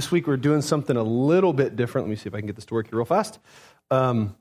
[0.00, 2.06] this week we're doing something a little bit different.
[2.06, 3.38] Let me see if I can get this to work here real fast.
[3.90, 4.34] Um,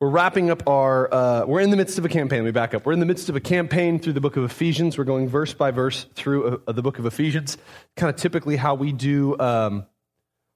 [0.00, 2.38] we're wrapping up our, uh, we're in the midst of a campaign.
[2.38, 2.86] Let me back up.
[2.86, 4.96] We're in the midst of a campaign through the book of Ephesians.
[4.96, 7.58] We're going verse by verse through uh, the book of Ephesians.
[7.94, 9.84] Kind of typically how we do um,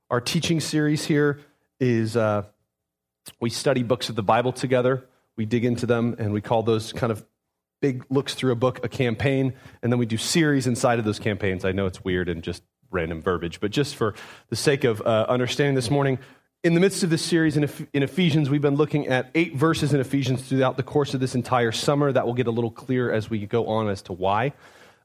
[0.08, 1.40] our teaching series here
[1.78, 2.44] is uh,
[3.40, 5.04] we study books of the Bible together.
[5.36, 7.26] We dig into them and we call those kind of
[7.82, 9.52] big looks through a book a campaign.
[9.82, 11.66] And then we do series inside of those campaigns.
[11.66, 12.62] I know it's weird and just
[12.94, 14.14] random verbiage, but just for
[14.48, 16.18] the sake of uh, understanding this morning,
[16.62, 19.92] in the midst of this series in, in Ephesians, we've been looking at eight verses
[19.92, 22.10] in Ephesians throughout the course of this entire summer.
[22.10, 24.54] That will get a little clearer as we go on as to why.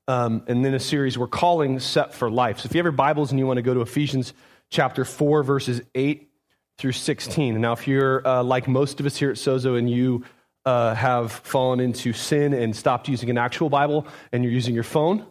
[0.07, 2.59] Um, and then a series we're calling Set for Life.
[2.59, 4.34] So if you have your Bibles and you want to go to Ephesians
[4.70, 6.31] chapter 4, verses 8
[6.77, 7.59] through 16.
[7.59, 10.24] now, if you're uh, like most of us here at Sozo and you
[10.65, 14.84] uh, have fallen into sin and stopped using an actual Bible and you're using your
[14.84, 15.26] phone,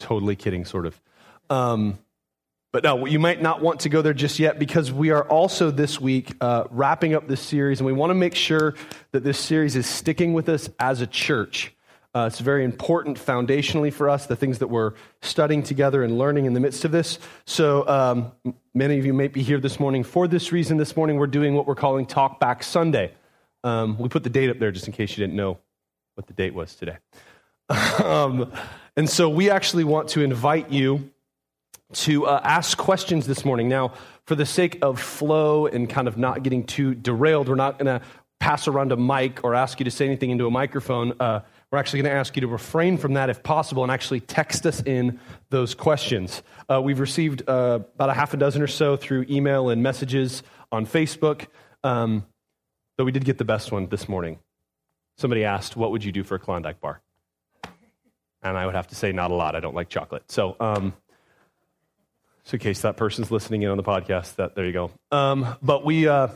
[0.00, 1.00] totally kidding, sort of.
[1.48, 1.98] Um,
[2.72, 5.70] but no, you might not want to go there just yet because we are also
[5.70, 8.74] this week uh, wrapping up this series, and we want to make sure
[9.12, 11.74] that this series is sticking with us as a church.
[12.14, 16.44] Uh, it's very important foundationally for us, the things that we're studying together and learning
[16.44, 17.20] in the midst of this.
[17.44, 18.32] So, um,
[18.74, 20.76] many of you may be here this morning for this reason.
[20.76, 23.12] This morning, we're doing what we're calling Talk Back Sunday.
[23.62, 25.58] Um, we put the date up there just in case you didn't know
[26.14, 26.98] what the date was today.
[28.04, 28.52] um,
[28.96, 31.10] and so, we actually want to invite you
[31.92, 33.68] to uh, ask questions this morning.
[33.68, 33.94] Now,
[34.26, 37.86] for the sake of flow and kind of not getting too derailed, we're not going
[37.86, 38.04] to
[38.40, 41.12] pass around a mic or ask you to say anything into a microphone.
[41.20, 44.20] Uh, we're actually going to ask you to refrain from that if possible and actually
[44.20, 46.42] text us in those questions.
[46.68, 50.42] Uh, we've received uh, about a half a dozen or so through email and messages
[50.72, 51.46] on Facebook,
[51.84, 52.26] um,
[52.96, 54.38] though we did get the best one this morning.
[55.18, 57.02] Somebody asked, What would you do for a Klondike bar?
[58.42, 59.56] And I would have to say, Not a lot.
[59.56, 60.30] I don't like chocolate.
[60.30, 60.94] So, um,
[62.44, 64.90] so in case that person's listening in on the podcast, that there you go.
[65.12, 66.28] Um, but we uh,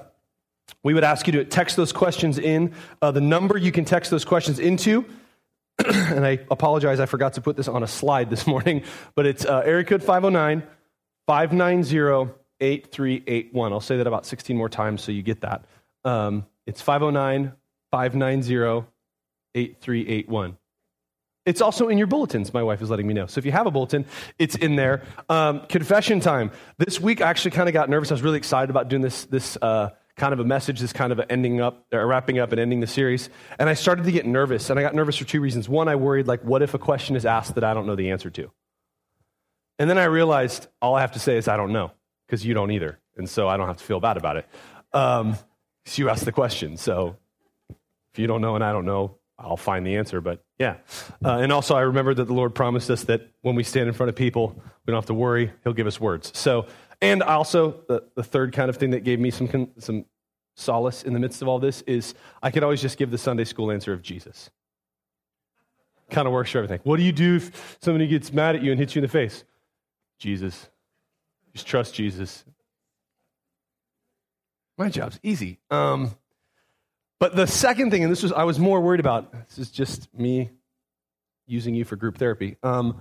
[0.82, 2.72] we would ask you to text those questions in.
[3.00, 5.04] Uh, the number you can text those questions into,
[5.84, 8.82] and I apologize, I forgot to put this on a slide this morning,
[9.14, 10.62] but it's uh, area code 509
[11.26, 13.72] 590 8381.
[13.72, 15.64] I'll say that about 16 more times so you get that.
[16.04, 17.52] Um, it's 509
[17.90, 18.86] 590
[19.54, 20.56] 8381.
[21.46, 23.26] It's also in your bulletins, my wife is letting me know.
[23.26, 24.06] So if you have a bulletin,
[24.38, 25.02] it's in there.
[25.28, 26.50] Um, confession time.
[26.78, 28.10] This week, I actually kind of got nervous.
[28.10, 31.12] I was really excited about doing this, this uh, kind of a message, this kind
[31.12, 33.28] of ending up, or wrapping up and ending the series.
[33.58, 34.70] And I started to get nervous.
[34.70, 35.68] And I got nervous for two reasons.
[35.68, 38.10] One, I worried, like, what if a question is asked that I don't know the
[38.10, 38.50] answer to?
[39.78, 41.90] And then I realized all I have to say is, I don't know,
[42.26, 43.00] because you don't either.
[43.16, 44.46] And so I don't have to feel bad about it.
[44.94, 45.36] Um,
[45.84, 46.78] so you asked the question.
[46.78, 47.16] So
[47.68, 50.20] if you don't know and I don't know, I'll find the answer.
[50.20, 50.76] But yeah.
[51.24, 53.94] Uh, and also, I remember that the Lord promised us that when we stand in
[53.94, 54.54] front of people,
[54.86, 55.52] we don't have to worry.
[55.64, 56.36] He'll give us words.
[56.38, 56.66] So,
[57.00, 60.04] and also, the, the third kind of thing that gave me some, some
[60.54, 63.44] solace in the midst of all this is I could always just give the Sunday
[63.44, 64.50] school answer of Jesus.
[66.10, 66.80] Kind of works for everything.
[66.84, 69.08] What do you do if somebody gets mad at you and hits you in the
[69.08, 69.44] face?
[70.18, 70.68] Jesus.
[71.52, 72.44] Just trust Jesus.
[74.76, 75.60] My job's easy.
[75.70, 76.14] Um,
[77.24, 80.12] but the second thing, and this was I was more worried about, this is just
[80.12, 80.50] me
[81.46, 82.58] using you for group therapy.
[82.62, 83.00] Um,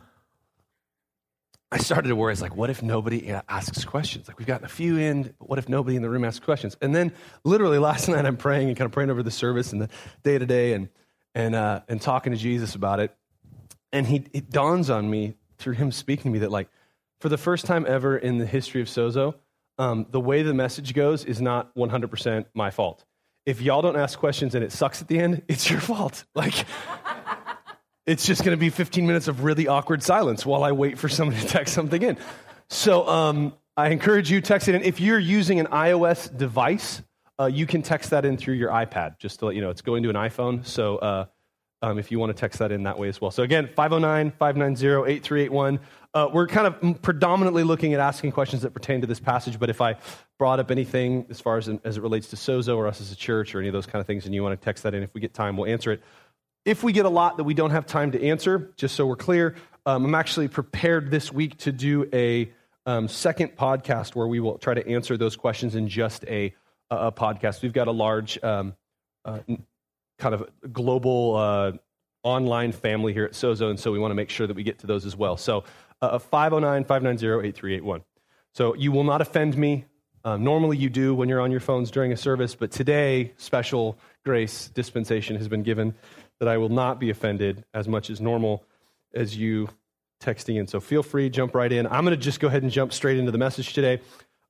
[1.69, 2.31] I started to worry.
[2.31, 4.29] It's like, what if nobody asks questions?
[4.29, 6.77] Like, we've gotten a few in, but what if nobody in the room asks questions?
[6.81, 7.11] And then,
[7.43, 9.89] literally, last night, I'm praying and kind of praying over the service and the
[10.23, 10.87] day to day and,
[11.35, 13.13] and, uh, and talking to Jesus about it.
[13.91, 16.69] And he, it dawns on me through him speaking to me that, like,
[17.19, 19.33] for the first time ever in the history of Sozo,
[19.77, 23.03] um, the way the message goes is not 100% my fault
[23.45, 26.23] if y'all don't ask questions and it sucks at the end, it's your fault.
[26.35, 26.65] Like,
[28.05, 31.07] it's just going to be 15 minutes of really awkward silence while I wait for
[31.07, 32.17] somebody to text something in.
[32.69, 34.81] So um, I encourage you text it in.
[34.81, 37.01] If you're using an iOS device,
[37.39, 39.19] uh, you can text that in through your iPad.
[39.19, 40.65] Just to let you know, it's going to an iPhone.
[40.65, 41.25] So uh,
[41.81, 43.31] um, if you want to text that in that way as well.
[43.31, 45.79] So again, 509 590 8381.
[46.13, 49.71] Uh, we're kind of predominantly looking at asking questions that pertain to this passage, but
[49.71, 49.95] if I
[50.37, 53.15] brought up anything as far as, as it relates to Sozo or us as a
[53.15, 55.01] church or any of those kind of things, and you want to text that in,
[55.01, 56.03] if we get time, we'll answer it.
[56.65, 59.15] If we get a lot that we don't have time to answer, just so we're
[59.15, 59.55] clear,
[59.87, 62.51] um, I'm actually prepared this week to do a
[62.85, 66.53] um, second podcast where we will try to answer those questions in just a,
[66.91, 67.63] a podcast.
[67.63, 68.75] We've got a large um,
[69.25, 69.39] uh,
[70.19, 71.71] kind of global uh,
[72.23, 74.79] online family here at Sozo, and so we want to make sure that we get
[74.79, 75.35] to those as well.
[75.37, 75.65] So
[76.19, 78.03] 509 590 8381.
[78.53, 79.85] So you will not offend me.
[80.25, 83.97] Um, normally you do when you're on your phones during a service, but today, special
[84.23, 85.95] grace dispensation has been given
[86.39, 88.63] that I will not be offended as much as normal
[89.13, 89.69] as you
[90.21, 90.67] texting in.
[90.67, 91.85] So feel free, jump right in.
[91.87, 94.01] I'm going to just go ahead and jump straight into the message today.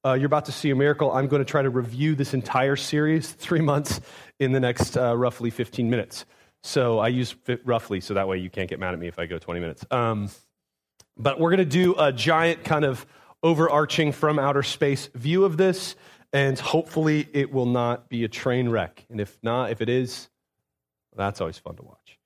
[0.06, 1.12] Uh, you're about to see a miracle.
[1.12, 4.02] I'm going to try to review this entire series, three months,
[4.40, 6.26] in the next uh, roughly 15 minutes.
[6.62, 7.36] So I use
[7.66, 9.86] roughly, so that way you can't get mad at me if I go 20 minutes.
[9.92, 10.30] Um,
[11.18, 13.06] but we're going to do a giant kind of
[13.42, 15.96] overarching from outer space view of this,
[16.32, 19.06] and hopefully it will not be a train wreck.
[19.10, 20.30] And if not, if it is,
[21.16, 22.20] that's always fun to watch.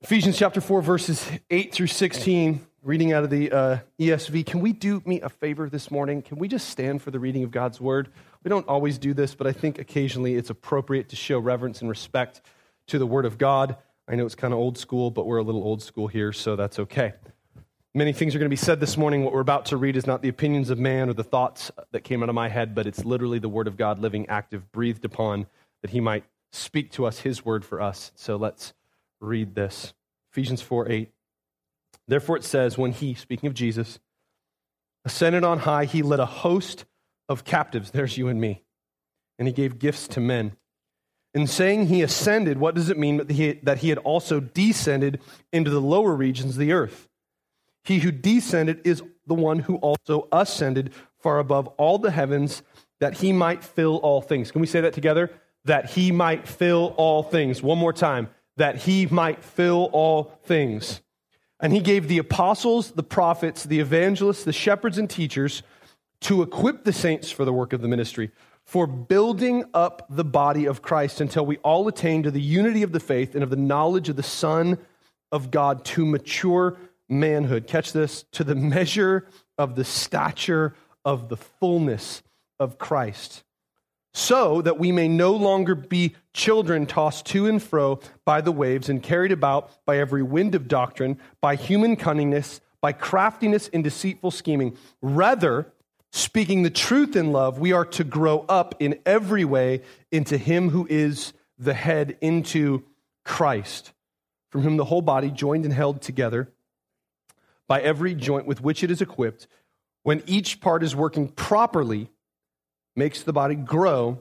[0.00, 4.46] Ephesians chapter 4, verses 8 through 16, reading out of the uh, ESV.
[4.46, 6.22] Can we do me a favor this morning?
[6.22, 8.08] Can we just stand for the reading of God's word?
[8.44, 11.90] We don't always do this, but I think occasionally it's appropriate to show reverence and
[11.90, 12.40] respect
[12.86, 13.76] to the word of God.
[14.06, 16.54] I know it's kind of old school, but we're a little old school here, so
[16.54, 17.14] that's okay.
[17.98, 19.24] Many things are going to be said this morning.
[19.24, 22.02] What we're about to read is not the opinions of man or the thoughts that
[22.02, 25.04] came out of my head, but it's literally the word of God, living, active, breathed
[25.04, 25.48] upon,
[25.82, 26.22] that he might
[26.52, 28.12] speak to us his word for us.
[28.14, 28.72] So let's
[29.20, 29.94] read this.
[30.30, 31.10] Ephesians 4 8.
[32.06, 33.98] Therefore it says, when he, speaking of Jesus,
[35.04, 36.84] ascended on high, he led a host
[37.28, 37.90] of captives.
[37.90, 38.62] There's you and me.
[39.40, 40.52] And he gave gifts to men.
[41.34, 45.20] In saying he ascended, what does it mean that he, that he had also descended
[45.52, 47.07] into the lower regions of the earth?
[47.84, 52.62] He who descended is the one who also ascended far above all the heavens
[53.00, 54.50] that he might fill all things.
[54.50, 55.30] Can we say that together?
[55.64, 57.62] That he might fill all things.
[57.62, 61.00] One more time that he might fill all things.
[61.60, 65.62] And he gave the apostles, the prophets, the evangelists, the shepherds, and teachers
[66.22, 68.30] to equip the saints for the work of the ministry,
[68.64, 72.92] for building up the body of Christ until we all attain to the unity of
[72.92, 74.78] the faith and of the knowledge of the Son
[75.30, 76.76] of God to mature
[77.08, 77.66] manhood.
[77.66, 79.26] Catch this to the measure
[79.56, 80.74] of the stature
[81.04, 82.22] of the fullness
[82.60, 83.44] of Christ
[84.18, 88.88] so that we may no longer be children tossed to and fro by the waves
[88.88, 94.32] and carried about by every wind of doctrine, by human cunningness, by craftiness and deceitful
[94.32, 94.76] scheming.
[95.00, 95.70] Rather,
[96.10, 100.70] speaking the truth in love, we are to grow up in every way into Him
[100.70, 102.84] who is the head, into
[103.24, 103.92] Christ,
[104.50, 106.50] from whom the whole body, joined and held together
[107.68, 109.46] by every joint with which it is equipped,
[110.02, 112.10] when each part is working properly,
[112.96, 114.20] makes the body grow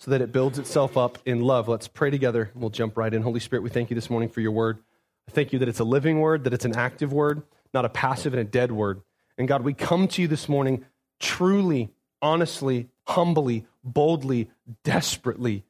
[0.00, 1.68] so that it builds itself up in love.
[1.68, 2.50] Let's pray together.
[2.54, 3.22] We'll jump right in.
[3.22, 4.78] Holy Spirit, we thank you this morning for your word.
[5.28, 7.88] I thank you that it's a living word, that it's an active word, not a
[7.88, 9.02] passive and a dead word.
[9.38, 10.84] And God, we come to you this morning
[11.20, 11.90] truly,
[12.20, 14.50] honestly, humbly, boldly,
[14.82, 15.64] desperately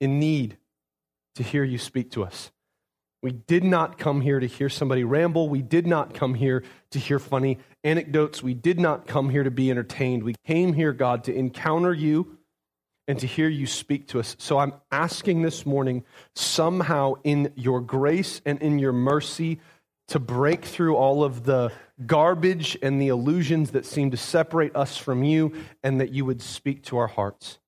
[0.00, 0.56] in need
[1.36, 2.50] to hear you speak to us.
[3.22, 5.48] We did not come here to hear somebody ramble.
[5.48, 8.42] We did not come here to hear funny anecdotes.
[8.42, 10.24] We did not come here to be entertained.
[10.24, 12.38] We came here, God, to encounter you
[13.06, 14.34] and to hear you speak to us.
[14.40, 16.04] So I'm asking this morning,
[16.34, 19.60] somehow in your grace and in your mercy,
[20.08, 21.72] to break through all of the
[22.04, 25.54] garbage and the illusions that seem to separate us from you,
[25.84, 27.58] and that you would speak to our hearts.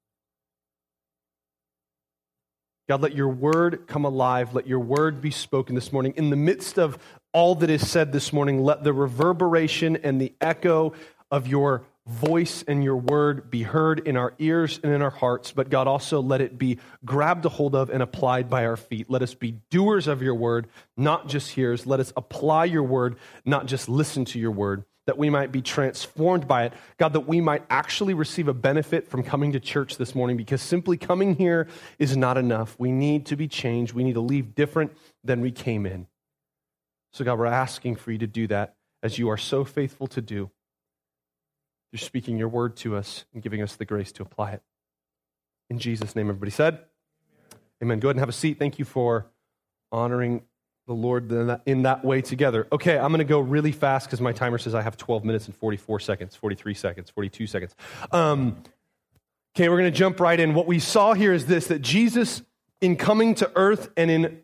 [2.87, 4.55] God, let your word come alive.
[4.55, 6.13] Let your word be spoken this morning.
[6.17, 6.99] In the midst of
[7.33, 10.93] all that is said this morning, let the reverberation and the echo
[11.31, 15.51] of your voice and your word be heard in our ears and in our hearts.
[15.51, 19.09] But God, also let it be grabbed a hold of and applied by our feet.
[19.09, 21.87] Let us be doers of your word, not just hearers.
[21.87, 23.17] Let us apply your word,
[23.47, 26.73] not just listen to your word that we might be transformed by it.
[26.99, 30.63] God, that we might actually receive a benefit from coming to church this morning because
[30.63, 31.69] simply coming here
[31.99, 32.75] is not enough.
[32.79, 33.93] We need to be changed.
[33.93, 34.93] We need to leave different
[35.23, 36.07] than we came in.
[37.13, 40.23] So, God, we're asking for you to do that as you are so faithful to
[40.23, 40.51] do.
[41.93, 44.63] You're speaking your word to us and giving us the grace to apply it.
[45.71, 46.87] In Jesus' name, everybody said, Amen.
[47.83, 48.01] Amen.
[48.01, 48.59] Go ahead and have a seat.
[48.59, 49.27] Thank you for
[49.93, 50.43] honoring
[50.87, 51.33] the Lord
[51.67, 52.67] in that way together.
[52.71, 55.47] Okay, I'm going to go really fast because my timer says I have 12 minutes
[55.47, 57.75] and 44 seconds, 43 seconds, 42 seconds.
[58.13, 58.63] Um,
[59.57, 60.53] okay, we're going to jump right in.
[60.53, 62.43] What we saw here is this that Jesus,
[62.81, 64.41] in coming to earth and in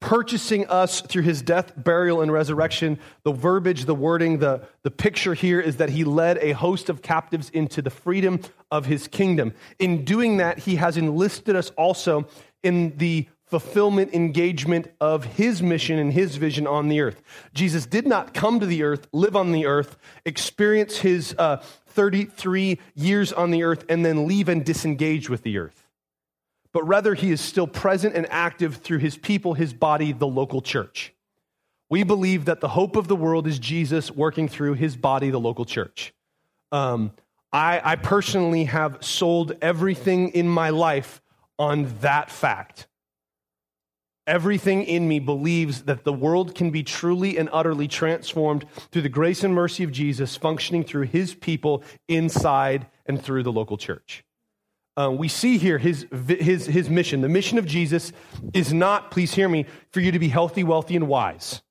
[0.00, 5.34] purchasing us through his death, burial, and resurrection, the verbiage, the wording, the, the picture
[5.34, 8.38] here is that he led a host of captives into the freedom
[8.70, 9.52] of his kingdom.
[9.78, 12.28] In doing that, he has enlisted us also
[12.62, 17.22] in the fulfillment, engagement of his mission and his vision on the earth.
[17.54, 22.78] Jesus did not come to the earth, live on the earth, experience his uh, 33
[22.94, 25.86] years on the earth, and then leave and disengage with the earth.
[26.72, 30.60] But rather, he is still present and active through his people, his body, the local
[30.60, 31.14] church.
[31.88, 35.40] We believe that the hope of the world is Jesus working through his body, the
[35.40, 36.12] local church.
[36.70, 37.12] Um,
[37.50, 41.22] I, I personally have sold everything in my life
[41.58, 42.87] on that fact
[44.28, 49.08] Everything in me believes that the world can be truly and utterly transformed through the
[49.08, 54.22] grace and mercy of Jesus functioning through his people inside and through the local church.
[54.98, 57.22] Uh, we see here his, his, his mission.
[57.22, 58.12] The mission of Jesus
[58.52, 61.62] is not, please hear me, for you to be healthy, wealthy, and wise.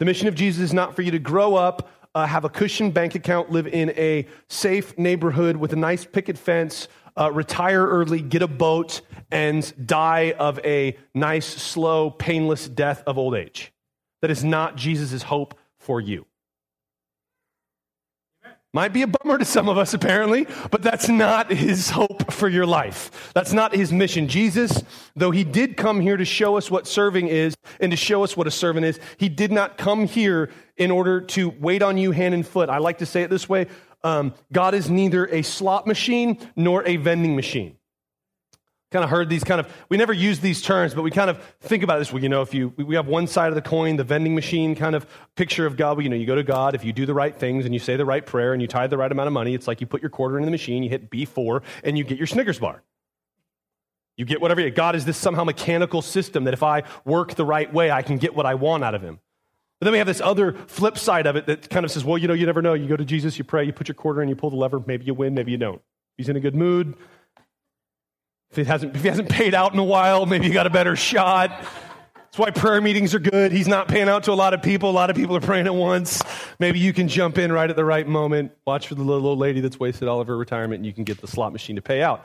[0.00, 2.90] The mission of Jesus is not for you to grow up, uh, have a cushion
[2.90, 8.20] bank account, live in a safe neighborhood with a nice picket fence, uh, retire early,
[8.20, 9.00] get a boat,
[9.30, 13.72] and die of a nice, slow, painless death of old age.
[14.22, 16.26] That is not Jesus' hope for you.
[18.72, 22.48] Might be a bummer to some of us, apparently, but that's not his hope for
[22.48, 23.32] your life.
[23.34, 24.28] That's not his mission.
[24.28, 24.84] Jesus,
[25.16, 28.36] though he did come here to show us what serving is and to show us
[28.36, 32.12] what a servant is, he did not come here in order to wait on you
[32.12, 32.68] hand and foot.
[32.68, 33.66] I like to say it this way
[34.04, 37.76] um, God is neither a slot machine nor a vending machine.
[38.90, 41.40] Kind of heard these kind of, we never use these terms, but we kind of
[41.60, 42.12] think about this.
[42.12, 44.74] Well, you know, if you, we have one side of the coin, the vending machine
[44.74, 45.06] kind of
[45.36, 45.96] picture of God.
[45.96, 47.78] Well, you know, you go to God, if you do the right things and you
[47.78, 49.86] say the right prayer and you tithe the right amount of money, it's like you
[49.86, 52.82] put your quarter in the machine, you hit B4, and you get your Snickers bar.
[54.16, 54.60] You get whatever.
[54.60, 58.02] You God is this somehow mechanical system that if I work the right way, I
[58.02, 59.20] can get what I want out of Him.
[59.78, 62.18] But then we have this other flip side of it that kind of says, well,
[62.18, 62.74] you know, you never know.
[62.74, 64.82] You go to Jesus, you pray, you put your quarter in, you pull the lever.
[64.84, 65.80] Maybe you win, maybe you don't.
[66.18, 66.96] He's in a good mood.
[68.50, 70.70] If he hasn't, if he hasn't paid out in a while, maybe you got a
[70.70, 71.50] better shot.
[71.50, 73.50] That's why prayer meetings are good.
[73.50, 74.90] He's not paying out to a lot of people.
[74.90, 76.22] A lot of people are praying at once.
[76.60, 78.52] Maybe you can jump in right at the right moment.
[78.66, 81.04] Watch for the little old lady that's wasted all of her retirement, and you can
[81.04, 82.24] get the slot machine to pay out.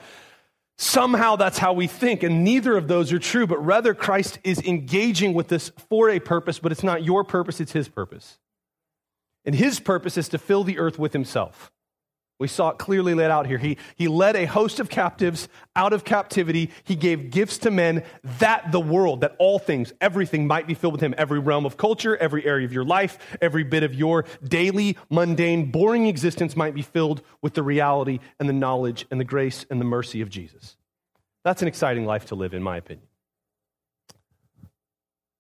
[0.78, 4.62] Somehow that's how we think, and neither of those are true, but rather Christ is
[4.64, 8.38] engaging with this for a purpose, but it's not your purpose, it's his purpose.
[9.46, 11.72] And his purpose is to fill the earth with himself.
[12.38, 13.58] We saw it clearly laid out here.
[13.58, 16.70] He, he led a host of captives out of captivity.
[16.84, 18.04] He gave gifts to men
[18.40, 21.16] that the world, that all things, everything might be filled with him.
[21.18, 25.72] Every realm of culture, every area of your life, every bit of your daily, mundane,
[25.72, 29.80] boring existence might be filled with the reality and the knowledge and the grace and
[29.80, 30.76] the mercy of Jesus.
[31.46, 33.08] That's an exciting life to live, in my opinion.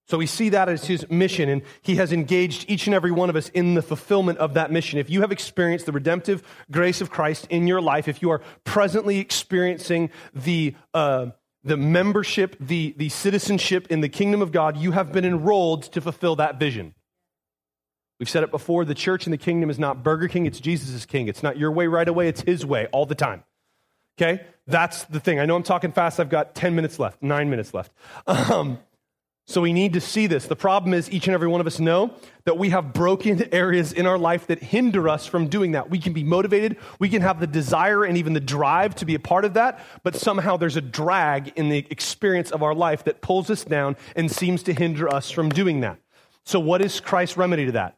[0.07, 3.29] So we see that as his mission, and he has engaged each and every one
[3.29, 4.99] of us in the fulfillment of that mission.
[4.99, 8.41] If you have experienced the redemptive grace of Christ in your life, if you are
[8.63, 11.27] presently experiencing the, uh,
[11.63, 16.01] the membership, the, the citizenship in the kingdom of God, you have been enrolled to
[16.01, 16.93] fulfill that vision.
[18.19, 21.05] We've said it before the church and the kingdom is not Burger King, it's Jesus'
[21.05, 21.27] king.
[21.27, 23.43] It's not your way right away, it's his way all the time.
[24.17, 24.45] Okay?
[24.67, 25.39] That's the thing.
[25.39, 26.19] I know I'm talking fast.
[26.19, 27.91] I've got 10 minutes left, nine minutes left.
[28.27, 28.79] Um,
[29.47, 30.47] so we need to see this.
[30.47, 33.93] The problem is, each and every one of us know that we have broken areas
[33.93, 35.89] in our life that hinder us from doing that.
[35.89, 39.13] We can be motivated, we can have the desire and even the drive to be
[39.13, 43.03] a part of that, but somehow there's a drag in the experience of our life
[43.03, 45.99] that pulls us down and seems to hinder us from doing that.
[46.43, 47.97] So, what is Christ's remedy to that?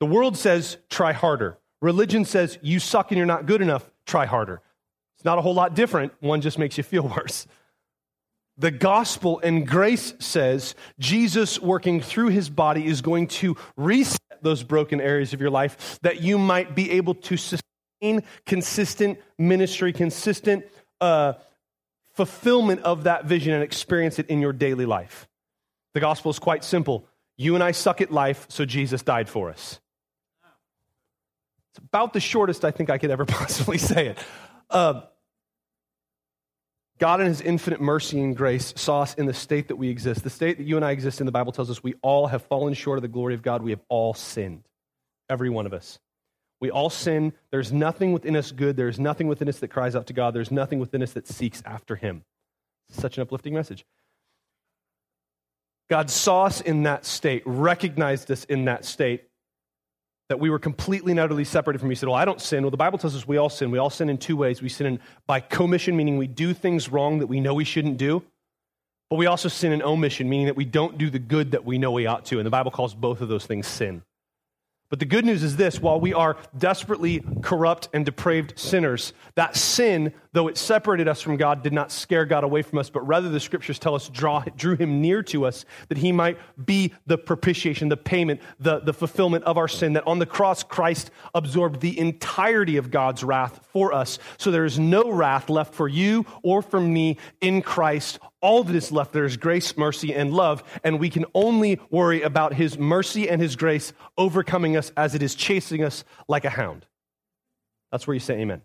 [0.00, 1.58] The world says, try harder.
[1.80, 4.60] Religion says, you suck and you're not good enough, try harder.
[5.16, 6.12] It's not a whole lot different.
[6.20, 7.46] One just makes you feel worse.
[8.56, 14.62] The gospel and grace says Jesus working through his body is going to reset those
[14.62, 20.64] broken areas of your life that you might be able to sustain consistent ministry, consistent
[21.00, 21.32] uh,
[22.12, 25.26] fulfillment of that vision and experience it in your daily life.
[25.94, 27.06] The gospel is quite simple.
[27.36, 29.80] You and I suck at life, so Jesus died for us.
[31.70, 34.18] It's about the shortest I think I could ever possibly say it.
[34.70, 35.02] Uh,
[36.98, 40.22] God, in his infinite mercy and grace, saw us in the state that we exist.
[40.22, 42.42] The state that you and I exist in, the Bible tells us we all have
[42.42, 43.62] fallen short of the glory of God.
[43.62, 44.62] We have all sinned,
[45.28, 45.98] every one of us.
[46.60, 47.32] We all sin.
[47.50, 48.76] There's nothing within us good.
[48.76, 50.34] There's nothing within us that cries out to God.
[50.34, 52.22] There's nothing within us that seeks after him.
[52.90, 53.84] Such an uplifting message.
[55.90, 59.24] God saw us in that state, recognized us in that state,
[60.28, 61.90] that we were completely and utterly separated from.
[61.90, 62.62] He said, Well, I don't sin.
[62.62, 63.70] Well, the Bible tells us we all sin.
[63.70, 64.62] We all sin in two ways.
[64.62, 67.98] We sin in, by commission, meaning we do things wrong that we know we shouldn't
[67.98, 68.22] do.
[69.10, 71.78] But we also sin in omission, meaning that we don't do the good that we
[71.78, 72.38] know we ought to.
[72.38, 74.02] And the Bible calls both of those things sin.
[74.90, 79.56] But the good news is this while we are desperately corrupt and depraved sinners, that
[79.56, 83.06] sin, though it separated us from God, did not scare God away from us, but
[83.06, 86.92] rather the scriptures tell us draw, drew him near to us that he might be
[87.06, 89.92] the propitiation, the payment, the, the fulfillment of our sin.
[89.92, 94.18] That on the cross, Christ absorbed the entirety of God's wrath for us.
[94.36, 98.76] So there is no wrath left for you or for me in Christ all that
[98.76, 102.76] is left there is grace, mercy, and love, and we can only worry about his
[102.76, 106.84] mercy and his grace overcoming us as it is chasing us like a hound.
[107.90, 108.60] That's where you say amen.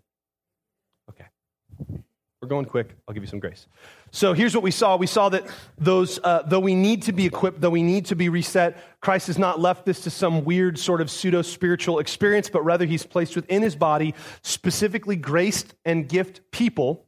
[2.42, 2.96] We're going quick.
[3.06, 3.66] I'll give you some grace.
[4.12, 4.96] So here's what we saw.
[4.96, 8.16] We saw that those, uh, though we need to be equipped, though we need to
[8.16, 12.48] be reset, Christ has not left this to some weird sort of pseudo spiritual experience,
[12.48, 17.04] but rather he's placed within his body specifically graced and gift people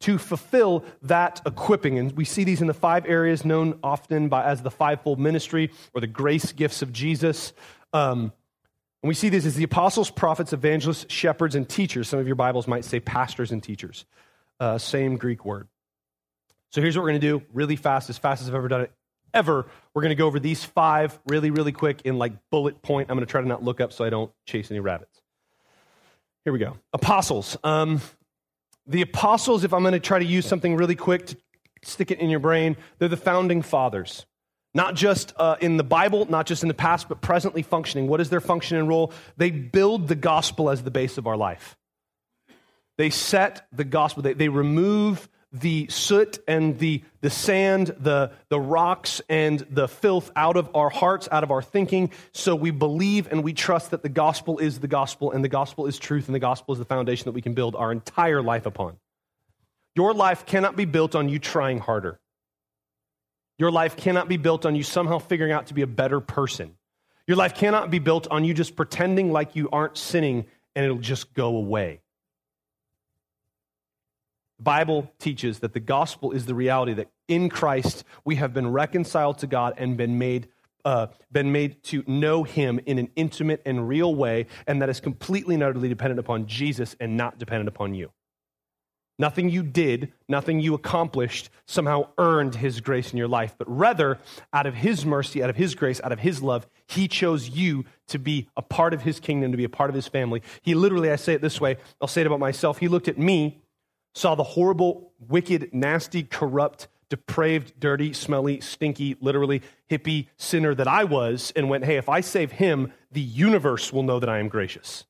[0.00, 1.98] to fulfill that equipping.
[1.98, 5.70] And we see these in the five areas known often by, as the fivefold ministry
[5.92, 7.52] or the grace gifts of Jesus.
[7.92, 8.32] Um,
[9.02, 12.08] and we see this as the apostles, prophets, evangelists, shepherds, and teachers.
[12.08, 14.06] Some of your Bibles might say pastors and teachers.
[14.62, 15.66] Uh, same Greek word.
[16.70, 18.82] So here's what we're going to do really fast, as fast as I've ever done
[18.82, 18.92] it
[19.34, 19.66] ever.
[19.92, 23.10] We're going to go over these five really, really quick in like bullet point.
[23.10, 25.20] I'm going to try to not look up so I don't chase any rabbits.
[26.44, 26.76] Here we go.
[26.92, 27.56] Apostles.
[27.64, 28.02] Um,
[28.86, 31.36] the apostles, if I'm going to try to use something really quick to
[31.82, 34.26] stick it in your brain, they're the founding fathers.
[34.74, 38.06] Not just uh, in the Bible, not just in the past, but presently functioning.
[38.06, 39.12] What is their function and role?
[39.36, 41.76] They build the gospel as the base of our life.
[43.02, 48.60] They set the gospel, they, they remove the soot and the, the sand, the, the
[48.60, 53.26] rocks and the filth out of our hearts, out of our thinking, so we believe
[53.26, 56.34] and we trust that the gospel is the gospel and the gospel is truth and
[56.36, 58.96] the gospel is the foundation that we can build our entire life upon.
[59.96, 62.20] Your life cannot be built on you trying harder.
[63.58, 66.76] Your life cannot be built on you somehow figuring out to be a better person.
[67.26, 70.98] Your life cannot be built on you just pretending like you aren't sinning and it'll
[70.98, 72.01] just go away.
[74.62, 79.38] Bible teaches that the gospel is the reality that in Christ we have been reconciled
[79.38, 80.48] to God and been made
[80.84, 84.98] uh, been made to know him in an intimate and real way, and that is
[84.98, 88.10] completely and utterly dependent upon Jesus and not dependent upon you.
[89.18, 94.18] Nothing you did, nothing you accomplished somehow earned his grace in your life, but rather,
[94.52, 97.84] out of his mercy, out of his grace, out of his love, he chose you
[98.08, 100.42] to be a part of his kingdom, to be a part of his family.
[100.62, 102.78] He literally, I say it this way, I'll say it about myself.
[102.78, 103.61] He looked at me
[104.14, 111.04] saw the horrible, wicked, nasty, corrupt, depraved, dirty, smelly, stinky, literally hippie sinner that I
[111.04, 114.48] was, and went, hey, if I save him, the universe will know that I am
[114.48, 115.04] gracious.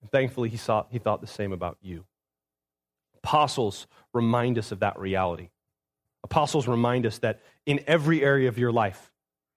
[0.00, 2.04] And thankfully, he, saw, he thought the same about you.
[3.22, 5.50] Apostles remind us of that reality.
[6.24, 9.12] Apostles remind us that in every area of your life,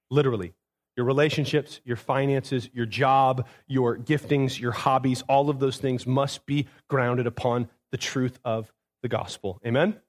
[0.10, 0.54] literally,
[0.96, 6.46] your relationships, your finances, your job, your giftings, your hobbies, all of those things must
[6.46, 9.60] be grounded upon the truth of the gospel.
[9.66, 10.00] Amen?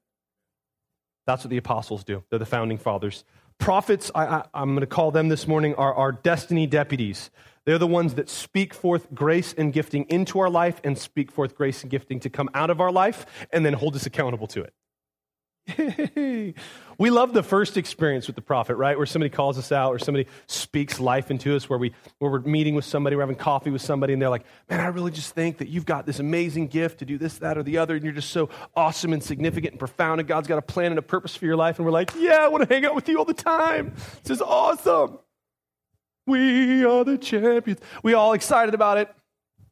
[1.26, 2.22] That's what the apostles do.
[2.30, 3.24] They're the founding fathers.
[3.58, 7.30] Prophets, I, am going to call them this morning, are our destiny deputies.
[7.64, 11.54] They're the ones that speak forth grace and gifting into our life and speak forth
[11.54, 14.62] grace and gifting to come out of our life and then hold us accountable to
[14.62, 14.74] it.
[15.76, 18.98] We love the first experience with the prophet, right?
[18.98, 22.40] Where somebody calls us out or somebody speaks life into us, where, we, where we're
[22.40, 25.34] meeting with somebody, we're having coffee with somebody, and they're like, man, I really just
[25.34, 28.04] think that you've got this amazing gift to do this, that, or the other, and
[28.04, 31.02] you're just so awesome and significant and profound, and God's got a plan and a
[31.02, 31.78] purpose for your life.
[31.78, 33.94] And we're like, yeah, I want to hang out with you all the time.
[34.22, 35.18] This is awesome.
[36.26, 37.80] We are the champions.
[38.02, 39.14] We all excited about it.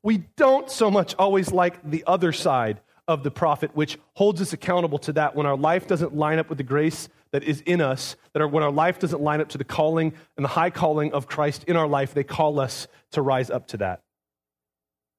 [0.03, 4.53] We don't so much always like the other side of the prophet, which holds us
[4.53, 7.81] accountable to that when our life doesn't line up with the grace that is in
[7.81, 10.71] us, that are, when our life doesn't line up to the calling and the high
[10.71, 14.03] calling of Christ in our life, they call us to rise up to that.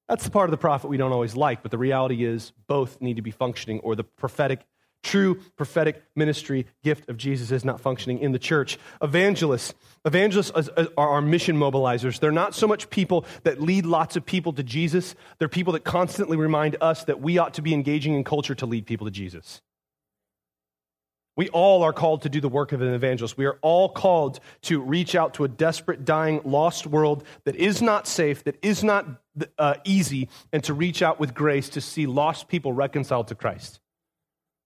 [0.08, 3.00] That's the part of the prophet we don't always like, but the reality is both
[3.00, 4.60] need to be functioning, or the prophetic
[5.04, 8.78] True prophetic ministry gift of Jesus is not functioning in the church.
[9.02, 9.74] Evangelists,
[10.06, 10.50] evangelists
[10.96, 12.20] are our mission mobilizers.
[12.20, 15.14] They're not so much people that lead lots of people to Jesus.
[15.38, 18.64] They're people that constantly remind us that we ought to be engaging in culture to
[18.64, 19.60] lead people to Jesus.
[21.36, 23.36] We all are called to do the work of an evangelist.
[23.36, 27.82] We are all called to reach out to a desperate, dying, lost world that is
[27.82, 29.06] not safe, that is not
[29.58, 33.80] uh, easy, and to reach out with grace to see lost people reconciled to Christ.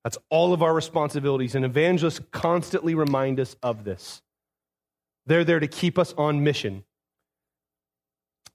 [0.09, 4.23] That's all of our responsibilities, and evangelists constantly remind us of this.
[5.27, 6.83] They're there to keep us on mission.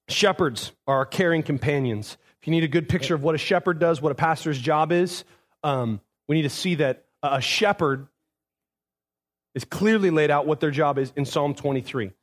[0.10, 2.18] Shepherds are our caring companions.
[2.42, 4.92] If you need a good picture of what a shepherd does, what a pastor's job
[4.92, 5.26] is,
[5.64, 8.08] um, we need to see that a shepherd
[9.54, 12.14] is clearly laid out what their job is in Psalm 23.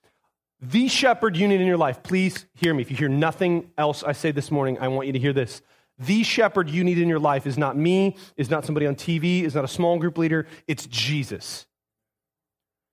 [0.60, 2.82] The shepherd unit in your life, please hear me.
[2.82, 5.62] If you hear nothing else I say this morning, I want you to hear this.
[6.00, 9.42] The shepherd you need in your life is not me, is not somebody on TV,
[9.42, 11.66] is not a small group leader, it's Jesus.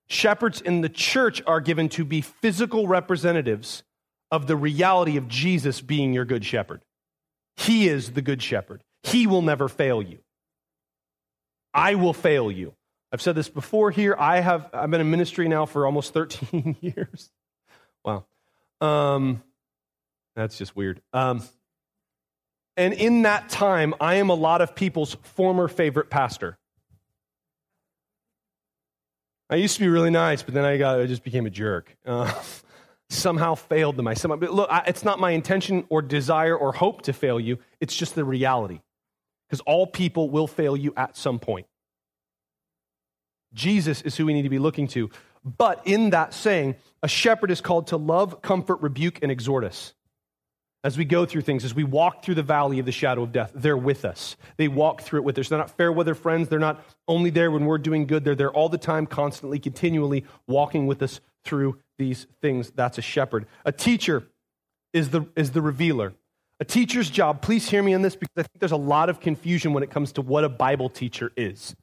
[0.08, 3.82] Shepherds in the church are given to be physical representatives
[4.30, 6.82] of the reality of Jesus being your good shepherd.
[7.56, 8.82] He is the good shepherd.
[9.02, 10.18] He will never fail you.
[11.72, 12.74] I will fail you.
[13.10, 14.14] I've said this before here.
[14.18, 17.30] I have I've been in ministry now for almost 13 years.
[18.04, 18.26] Wow.
[18.80, 19.42] Um,
[20.36, 21.00] that's just weird.
[21.12, 21.42] Um,
[22.78, 26.56] And in that time, I am a lot of people's former favorite pastor.
[29.50, 31.96] I used to be really nice, but then I got I just became a jerk.
[32.06, 32.32] Uh,
[33.10, 34.06] somehow failed them.
[34.06, 37.58] I somehow, look, I, it's not my intention or desire or hope to fail you.
[37.80, 38.80] It's just the reality,
[39.48, 41.66] because all people will fail you at some point.
[43.54, 45.10] Jesus is who we need to be looking to.
[45.44, 49.94] But in that saying, a shepherd is called to love, comfort, rebuke, and exhort us
[50.84, 53.32] as we go through things, as we walk through the valley of the shadow of
[53.32, 54.36] death, they're with us.
[54.56, 55.48] They walk through it with us.
[55.48, 56.48] They're not fair weather friends.
[56.48, 58.24] They're not only there when we're doing good.
[58.24, 62.70] They're there all the time, constantly, continually walking with us through these things.
[62.70, 63.46] That's a shepherd.
[63.64, 64.28] A teacher
[64.92, 66.14] is the, is the revealer.
[66.60, 69.20] A teacher's job, please hear me on this because I think there's a lot of
[69.20, 71.74] confusion when it comes to what a Bible teacher is.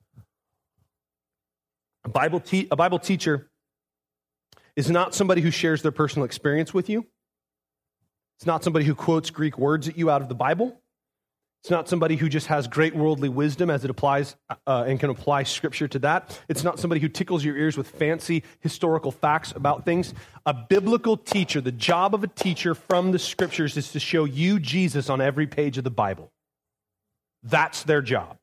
[2.03, 3.49] A Bible, te- a Bible teacher
[4.75, 7.05] is not somebody who shares their personal experience with you.
[8.37, 10.79] It's not somebody who quotes Greek words at you out of the Bible.
[11.65, 14.35] It's not somebody who just has great worldly wisdom as it applies
[14.67, 16.39] uh, and can apply scripture to that.
[16.47, 20.13] It's not somebody who tickles your ears with fancy historical facts about things.
[20.45, 24.59] A biblical teacher, the job of a teacher from the scriptures is to show you
[24.59, 26.31] Jesus on every page of the Bible.
[27.41, 28.37] That's their job.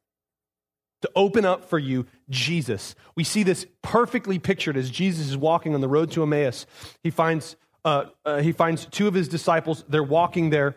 [1.02, 2.96] To open up for you Jesus.
[3.14, 6.66] We see this perfectly pictured as Jesus is walking on the road to Emmaus.
[7.05, 9.85] He finds uh, uh, he finds two of his disciples.
[9.88, 10.77] They're walking there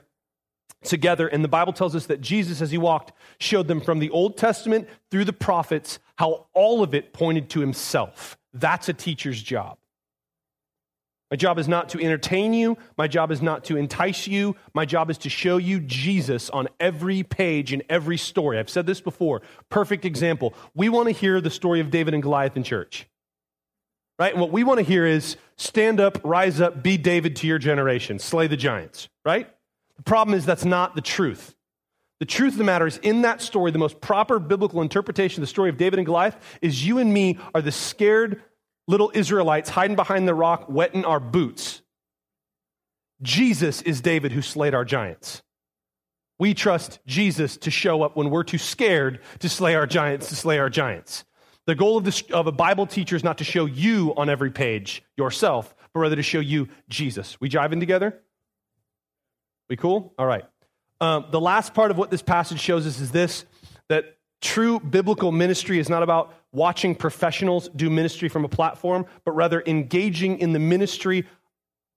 [0.83, 1.27] together.
[1.27, 4.37] And the Bible tells us that Jesus, as he walked, showed them from the Old
[4.37, 8.37] Testament through the prophets how all of it pointed to himself.
[8.53, 9.77] That's a teacher's job.
[11.31, 12.77] My job is not to entertain you.
[12.97, 14.55] My job is not to entice you.
[14.73, 18.59] My job is to show you Jesus on every page in every story.
[18.59, 19.41] I've said this before.
[19.69, 20.53] Perfect example.
[20.75, 23.07] We want to hear the story of David and Goliath in church
[24.19, 24.31] right?
[24.31, 27.59] And what we want to hear is stand up, rise up, be David to your
[27.59, 29.49] generation, slay the giants, right?
[29.97, 31.55] The problem is that's not the truth.
[32.19, 35.47] The truth of the matter is, in that story, the most proper biblical interpretation of
[35.47, 38.41] the story of David and Goliath is you and me are the scared
[38.87, 41.81] little Israelites hiding behind the rock, wetting our boots.
[43.21, 45.41] Jesus is David who slayed our giants.
[46.37, 50.35] We trust Jesus to show up when we're too scared to slay our giants, to
[50.35, 51.23] slay our giants.
[51.67, 54.51] The goal of, this, of a Bible teacher is not to show you on every
[54.51, 57.39] page yourself, but rather to show you Jesus.
[57.41, 58.21] We jiving together?
[59.69, 60.13] We cool?
[60.19, 60.45] All right.
[61.01, 63.45] Um, the last part of what this passage shows us is this
[63.89, 69.31] that true biblical ministry is not about watching professionals do ministry from a platform, but
[69.31, 71.27] rather engaging in the ministry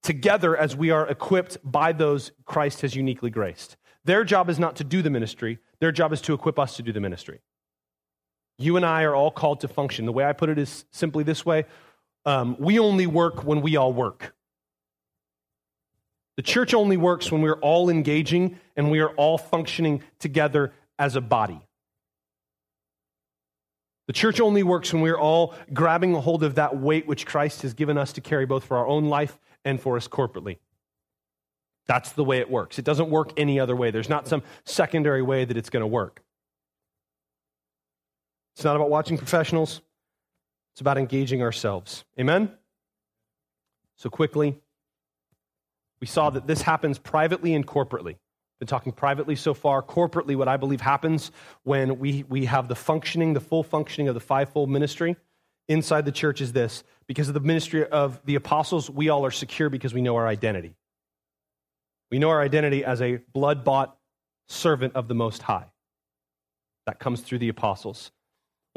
[0.02, 3.76] together as we are equipped by those Christ has uniquely graced.
[4.04, 6.82] Their job is not to do the ministry, their job is to equip us to
[6.82, 7.40] do the ministry.
[8.58, 10.04] You and I are all called to function.
[10.04, 11.64] The way I put it is simply this way
[12.26, 14.34] um, we only work when we all work.
[16.36, 21.16] The church only works when we're all engaging and we are all functioning together as
[21.16, 21.60] a body.
[24.06, 27.62] The church only works when we're all grabbing a hold of that weight which Christ
[27.62, 30.58] has given us to carry both for our own life and for us corporately.
[31.86, 32.78] That's the way it works.
[32.78, 33.90] It doesn't work any other way.
[33.90, 36.22] There's not some secondary way that it's going to work.
[38.58, 39.82] It's not about watching professionals,
[40.72, 42.04] it's about engaging ourselves.
[42.18, 42.50] Amen?
[43.94, 44.58] So, quickly,
[46.00, 48.16] we saw that this happens privately and corporately.
[48.58, 49.80] Been talking privately so far.
[49.80, 51.30] Corporately, what I believe happens
[51.62, 55.14] when we, we have the functioning, the full functioning of the fivefold ministry
[55.68, 59.30] inside the church is this because of the ministry of the apostles, we all are
[59.30, 60.74] secure because we know our identity.
[62.10, 63.96] We know our identity as a blood bought
[64.48, 65.66] servant of the Most High.
[66.86, 68.10] That comes through the apostles.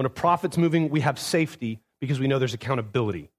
[0.02, 3.30] When a prophet's moving, we have safety because we know there's accountability.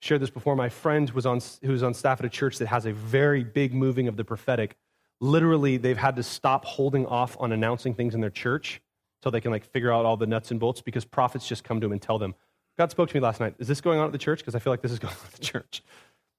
[0.00, 0.56] Shared this before.
[0.56, 3.44] My friend was on, who was on staff at a church that has a very
[3.44, 4.78] big moving of the prophetic.
[5.20, 8.80] Literally, they've had to stop holding off on announcing things in their church
[9.22, 11.82] so they can like figure out all the nuts and bolts because prophets just come
[11.82, 12.34] to them and tell them,
[12.78, 13.56] God spoke to me last night.
[13.58, 14.38] Is this going on at the church?
[14.38, 15.82] Because I feel like this is going on at the church.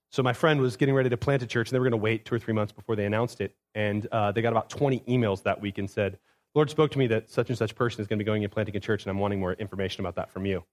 [0.09, 1.97] So my friend was getting ready to plant a church, and they were going to
[2.03, 3.55] wait two or three months before they announced it.
[3.75, 6.17] And uh, they got about 20 emails that week and said,
[6.53, 8.51] Lord spoke to me that such and such person is going to be going and
[8.51, 10.63] planting a church, and I'm wanting more information about that from you.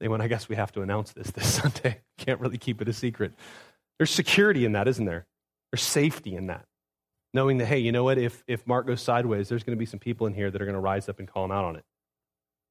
[0.00, 2.00] They went, I guess we have to announce this this Sunday.
[2.18, 3.32] Can't really keep it a secret.
[3.98, 5.26] There's security in that, isn't there?
[5.72, 6.64] There's safety in that.
[7.34, 8.16] Knowing that, hey, you know what?
[8.16, 10.64] If, if Mark goes sideways, there's going to be some people in here that are
[10.64, 11.84] going to rise up and call him out on it.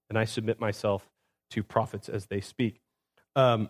[0.10, 1.08] And I submit myself
[1.52, 2.80] to prophets as they speak.
[3.36, 3.70] Um,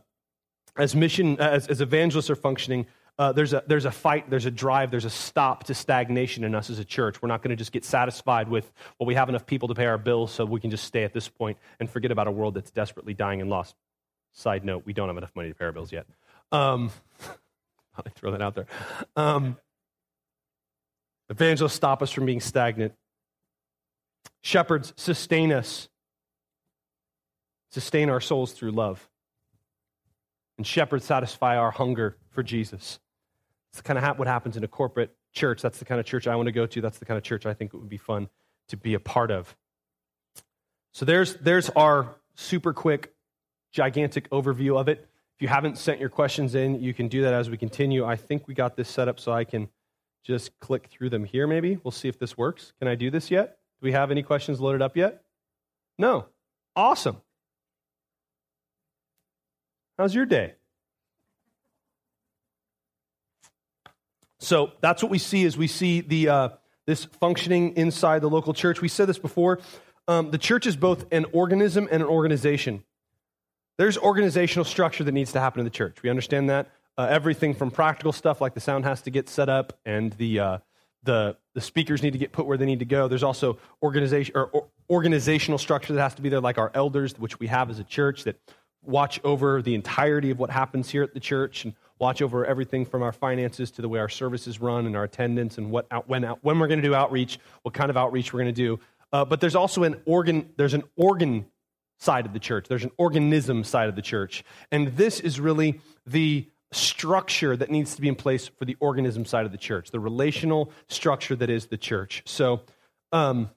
[0.77, 2.85] as mission, as, as evangelists are functioning,
[3.19, 6.53] uh, there's, a, there's a fight, there's a drive, there's a stop to stagnation in
[6.53, 7.21] us as a church.
[7.21, 9.85] We're not going to just get satisfied with, well, we have enough people to pay
[9.85, 12.53] our bills, so we can just stay at this point and forget about a world
[12.53, 13.75] that's desperately dying and lost.
[14.33, 16.05] Side note, we don't have enough money to pay our bills yet.
[16.51, 16.91] Um,
[17.97, 18.67] I'll throw that out there.
[19.15, 19.57] Um,
[21.29, 22.93] Evangelists stop us from being stagnant.
[24.41, 25.89] Shepherds sustain us,
[27.71, 29.09] sustain our souls through love.
[30.57, 32.99] And shepherds satisfy our hunger for Jesus.
[33.71, 35.61] It's kind of what happens in a corporate church.
[35.61, 36.81] That's the kind of church I want to go to.
[36.81, 38.29] That's the kind of church I think it would be fun
[38.69, 39.55] to be a part of.
[40.93, 43.13] So there's, there's our super quick,
[43.71, 45.07] gigantic overview of it.
[45.35, 48.03] If you haven't sent your questions in, you can do that as we continue.
[48.03, 49.69] I think we got this set up so I can
[50.23, 51.77] just click through them here, maybe.
[51.83, 52.73] We'll see if this works.
[52.79, 53.59] Can I do this yet?
[53.79, 55.23] Do we have any questions loaded up yet?
[55.99, 56.25] No.
[56.75, 57.17] Awesome.
[59.97, 60.55] How's your day?
[64.39, 66.49] So that's what we see as we see the, uh,
[66.85, 68.81] this functioning inside the local church.
[68.81, 69.59] We said this before.
[70.07, 72.83] Um, the church is both an organism and an organization.
[73.77, 76.01] There's organizational structure that needs to happen in the church.
[76.01, 76.71] We understand that.
[76.97, 80.39] Uh, everything from practical stuff like the sound has to get set up and the,
[80.39, 80.57] uh,
[81.03, 83.07] the, the speakers need to get put where they need to go.
[83.07, 87.17] There's also organization, or, or organizational structure that has to be there, like our elders,
[87.19, 88.39] which we have as a church, that
[88.87, 92.85] watch over the entirety of what happens here at the church and watch over everything
[92.85, 96.07] from our finances to the way our services run and our attendance and what out,
[96.07, 98.61] when, out, when we're going to do outreach, what kind of outreach we're going to
[98.61, 98.79] do.
[99.11, 101.45] Uh, but there's also an organ, there's an organ
[101.99, 102.67] side of the church.
[102.67, 104.43] There's an organism side of the church.
[104.71, 109.25] And this is really the structure that needs to be in place for the organism
[109.25, 112.23] side of the church, the relational structure that is the church.
[112.25, 112.61] So
[113.11, 113.49] um,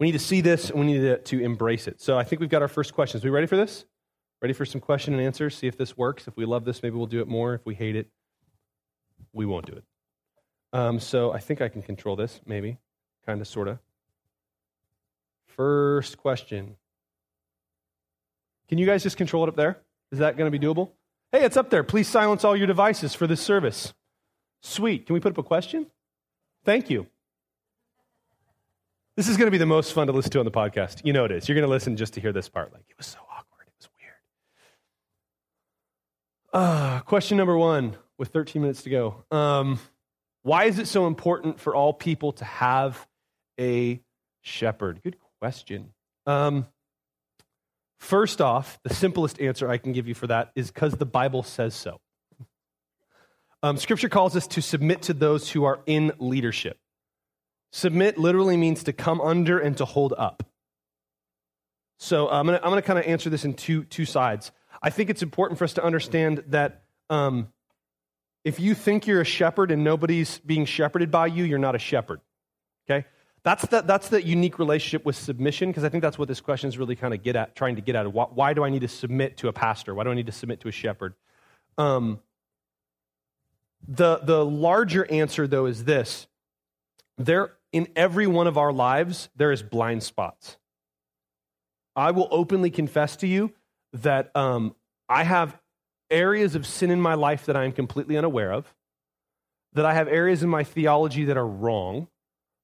[0.00, 2.00] we need to see this and we need to, to embrace it.
[2.00, 3.24] So I think we've got our first questions.
[3.24, 3.84] Are we ready for this?
[4.40, 5.56] Ready for some question and answers?
[5.56, 6.28] See if this works.
[6.28, 7.54] If we love this, maybe we'll do it more.
[7.54, 8.08] If we hate it,
[9.32, 9.84] we won't do it.
[10.72, 12.78] Um, so I think I can control this, maybe,
[13.26, 13.78] kind of, sort of.
[15.46, 16.76] First question
[18.68, 19.78] can you guys just control it up there?
[20.12, 20.90] Is that going to be doable?
[21.32, 21.82] Hey, it's up there.
[21.82, 23.94] Please silence all your devices for this service.
[24.62, 25.06] Sweet.
[25.06, 25.86] Can we put up a question?
[26.64, 27.06] Thank you.
[29.16, 31.04] This is going to be the most fun to listen to on the podcast.
[31.04, 31.48] You know it is.
[31.48, 32.72] You're going to listen just to hear this part.
[32.72, 33.66] Like, it was so awkward.
[33.66, 34.14] It was weird.
[36.52, 39.24] Uh, question number one, with 13 minutes to go.
[39.30, 39.78] Um,
[40.42, 43.06] why is it so important for all people to have
[43.60, 44.00] a
[44.42, 45.02] shepherd?
[45.02, 45.92] Good question.
[46.26, 46.66] Um,
[47.98, 51.42] First off, the simplest answer I can give you for that is because the Bible
[51.42, 52.00] says so.
[53.62, 56.78] Um, scripture calls us to submit to those who are in leadership.
[57.72, 60.44] Submit literally means to come under and to hold up.
[61.98, 64.52] So I'm going to I'm gonna kind of answer this in two, two sides.
[64.82, 67.48] I think it's important for us to understand that um,
[68.44, 71.78] if you think you're a shepherd and nobody's being shepherded by you, you're not a
[71.78, 72.20] shepherd.
[72.88, 73.06] Okay?
[73.42, 76.68] That's the, that's the unique relationship with submission, because I think that's what this question
[76.68, 78.12] is really kind of get at, trying to get at.
[78.12, 79.94] Why, why, do I need to submit to a pastor?
[79.94, 81.14] Why do I need to submit to a shepherd?
[81.76, 82.20] Um,
[83.86, 86.26] the, the larger answer, though, is this.
[87.16, 90.56] There, in every one of our lives, there is blind spots.
[91.94, 93.52] I will openly confess to you
[93.92, 94.74] that um,
[95.08, 95.58] I have
[96.10, 98.74] areas of sin in my life that I am completely unaware of,
[99.74, 102.08] that I have areas in my theology that are wrong,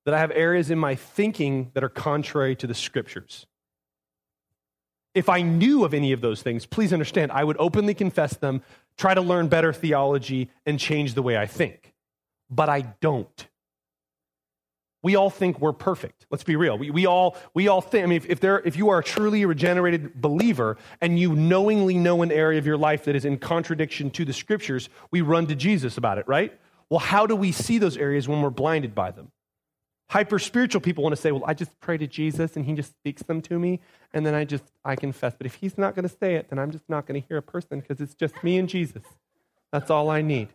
[0.05, 3.47] that I have areas in my thinking that are contrary to the scriptures.
[5.15, 8.63] If I knew of any of those things, please understand, I would openly confess them,
[8.99, 11.95] try to learn better theology, and change the way I think.
[12.51, 13.47] But I don't.
[15.05, 16.25] We all think we're perfect.
[16.31, 16.79] Let's be real.
[16.79, 19.05] We, we, all, we all think, I mean, if, if, there, if you are a
[19.05, 23.37] truly regenerated believer and you knowingly know an area of your life that is in
[23.37, 26.59] contradiction to the scriptures, we run to Jesus about it, right?
[26.89, 29.31] Well, how do we see those areas when we're blinded by them?
[30.09, 32.93] Hyper spiritual people want to say, well, I just pray to Jesus and he just
[32.93, 33.81] speaks them to me,
[34.15, 35.35] and then I just, I confess.
[35.37, 37.37] But if he's not going to say it, then I'm just not going to hear
[37.37, 39.03] a person because it's just me and Jesus.
[39.71, 40.49] That's all I need.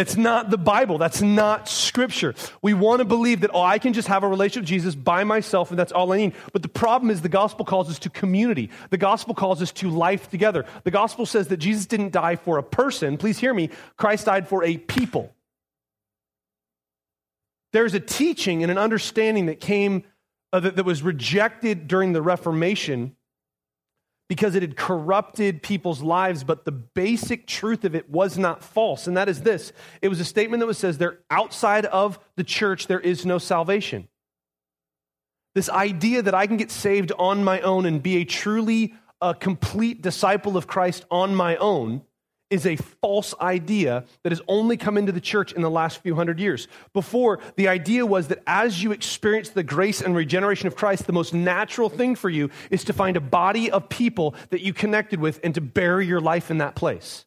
[0.00, 0.96] It's not the Bible.
[0.96, 2.34] That's not scripture.
[2.62, 5.24] We want to believe that, oh, I can just have a relationship with Jesus by
[5.24, 6.34] myself and that's all I need.
[6.52, 8.70] But the problem is the gospel calls us to community.
[8.88, 10.64] The gospel calls us to life together.
[10.84, 13.18] The gospel says that Jesus didn't die for a person.
[13.18, 13.68] Please hear me.
[13.98, 15.34] Christ died for a people.
[17.72, 20.04] There's a teaching and an understanding that came,
[20.52, 23.16] uh, that, that was rejected during the Reformation
[24.30, 29.08] because it had corrupted people's lives, but the basic truth of it was not false.
[29.08, 32.44] And that is this it was a statement that was says there outside of the
[32.44, 34.06] church there is no salvation.
[35.56, 39.34] This idea that I can get saved on my own and be a truly a
[39.34, 42.02] complete disciple of Christ on my own
[42.50, 46.14] is a false idea that has only come into the church in the last few
[46.14, 46.68] hundred years.
[46.92, 51.12] Before, the idea was that as you experience the grace and regeneration of Christ, the
[51.12, 55.20] most natural thing for you is to find a body of people that you connected
[55.20, 57.24] with and to bury your life in that place.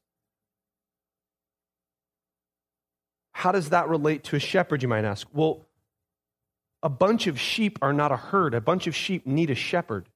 [3.43, 5.27] how does that relate to a shepherd, you might ask?
[5.33, 5.67] Well,
[6.81, 8.53] a bunch of sheep are not a herd.
[8.53, 10.07] A bunch of sheep need a shepherd.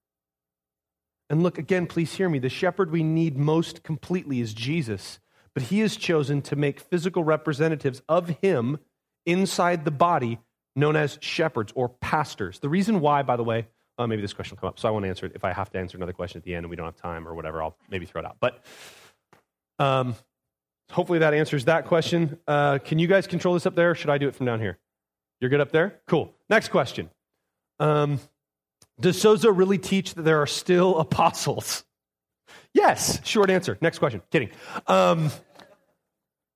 [1.29, 2.39] And look, again, please hear me.
[2.39, 5.19] The shepherd we need most completely is Jesus,
[5.53, 8.79] but he has chosen to make physical representatives of him
[9.25, 10.39] inside the body
[10.75, 12.59] known as shepherds or pastors.
[12.59, 14.91] The reason why, by the way, uh, maybe this question will come up, so I
[14.91, 15.31] won't answer it.
[15.35, 17.27] If I have to answer another question at the end and we don't have time
[17.27, 18.37] or whatever, I'll maybe throw it out.
[18.39, 18.63] But
[19.79, 20.15] um,
[20.91, 22.37] hopefully that answers that question.
[22.47, 23.95] Uh, can you guys control this up there?
[23.95, 24.77] should I do it from down here?
[25.41, 25.99] You're good up there?
[26.07, 26.33] Cool.
[26.49, 27.09] Next question.
[27.79, 28.19] Um,
[28.99, 31.83] does Sozo really teach that there are still apostles?
[32.73, 33.25] Yes.
[33.25, 33.77] Short answer.
[33.81, 34.21] Next question.
[34.31, 34.49] Kidding.
[34.87, 35.31] Um,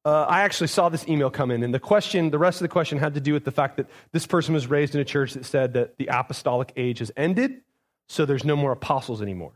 [0.03, 2.69] uh, I actually saw this email come in, and the question, the rest of the
[2.69, 5.33] question had to do with the fact that this person was raised in a church
[5.33, 7.61] that said that the apostolic age has ended,
[8.09, 9.51] so there's no more apostles anymore.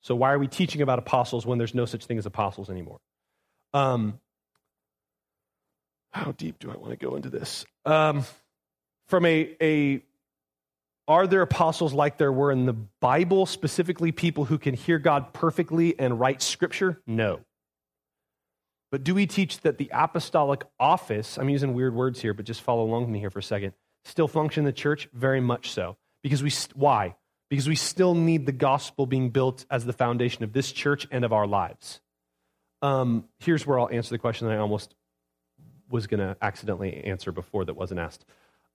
[0.00, 3.00] So why are we teaching about apostles when there's no such thing as apostles anymore?
[3.74, 4.18] Um,
[6.12, 7.66] how deep do I want to go into this?
[7.84, 8.24] Um,
[9.08, 10.02] from a, a
[11.08, 15.32] are there apostles like there were in the Bible, specifically people who can hear God
[15.32, 17.00] perfectly and write scripture?
[17.06, 17.40] No.
[18.90, 22.62] But do we teach that the apostolic office, I'm using weird words here, but just
[22.62, 23.72] follow along with me here for a second,
[24.04, 25.08] still function in the church?
[25.12, 25.96] Very much so.
[26.22, 27.16] Because we, why?
[27.50, 31.24] Because we still need the gospel being built as the foundation of this church and
[31.24, 32.00] of our lives.
[32.82, 34.94] Um, here's where I'll answer the question that I almost
[35.88, 38.24] was going to accidentally answer before that wasn't asked.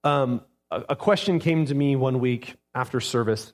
[0.03, 0.41] Um,
[0.71, 3.53] a, question came to me one week after service.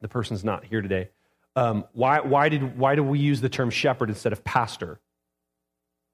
[0.00, 1.10] The person's not here today.
[1.56, 5.00] Um, why, why, did, why do we use the term shepherd instead of pastor?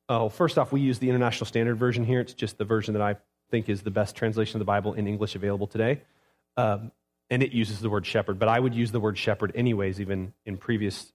[0.08, 2.20] Oh, first off, we use the International Standard Version here.
[2.20, 3.16] It's just the version that I
[3.50, 6.02] think is the best translation of the Bible in English available today.
[6.56, 6.92] Um,
[7.30, 10.32] and it uses the word shepherd, but I would use the word shepherd anyways, even
[10.44, 11.12] in previous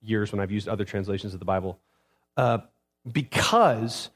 [0.00, 1.78] years when I've used other translations of the Bible.
[2.36, 2.58] Uh,
[3.10, 4.10] because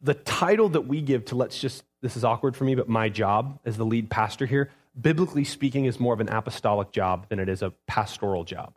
[0.00, 3.08] the title that we give to, let's just, this is awkward for me, but my
[3.08, 7.38] job as the lead pastor here, biblically speaking, is more of an apostolic job than
[7.38, 8.74] it is a pastoral job.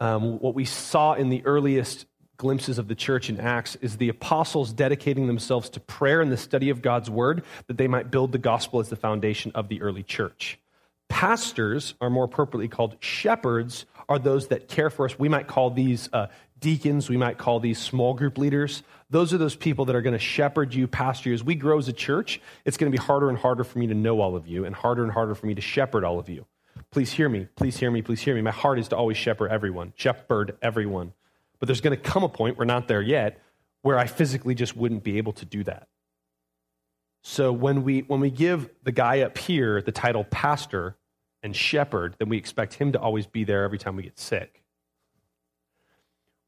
[0.00, 2.06] Um, what we saw in the earliest
[2.36, 6.38] glimpses of the church in Acts is the apostles dedicating themselves to prayer and the
[6.38, 9.82] study of God's word that they might build the gospel as the foundation of the
[9.82, 10.58] early church.
[11.10, 15.18] Pastors are more appropriately called shepherds, are those that care for us.
[15.18, 16.28] We might call these uh,
[16.60, 18.82] deacons, we might call these small group leaders.
[19.08, 21.34] Those are those people that are going to shepherd you, pastor you.
[21.34, 23.86] As we grow as a church, it's going to be harder and harder for me
[23.88, 26.28] to know all of you and harder and harder for me to shepherd all of
[26.28, 26.46] you.
[26.90, 27.48] Please hear me.
[27.56, 28.02] Please hear me.
[28.02, 28.42] Please hear me.
[28.42, 31.12] My heart is to always shepherd everyone, shepherd everyone.
[31.58, 33.40] But there's going to come a point, we're not there yet,
[33.82, 35.88] where I physically just wouldn't be able to do that.
[37.22, 40.96] So when we, when we give the guy up here the title pastor
[41.42, 44.59] and shepherd, then we expect him to always be there every time we get sick.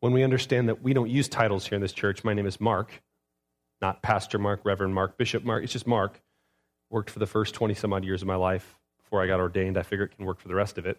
[0.03, 2.61] When we understand that we don't use titles here in this church, my name is
[2.61, 3.01] Mark,
[3.81, 6.21] not Pastor Mark, Reverend Mark, Bishop Mark, it's just Mark.
[6.91, 9.79] Worked for the first 20 some odd years of my life before I got ordained.
[9.79, 10.99] I figure it can work for the rest of it.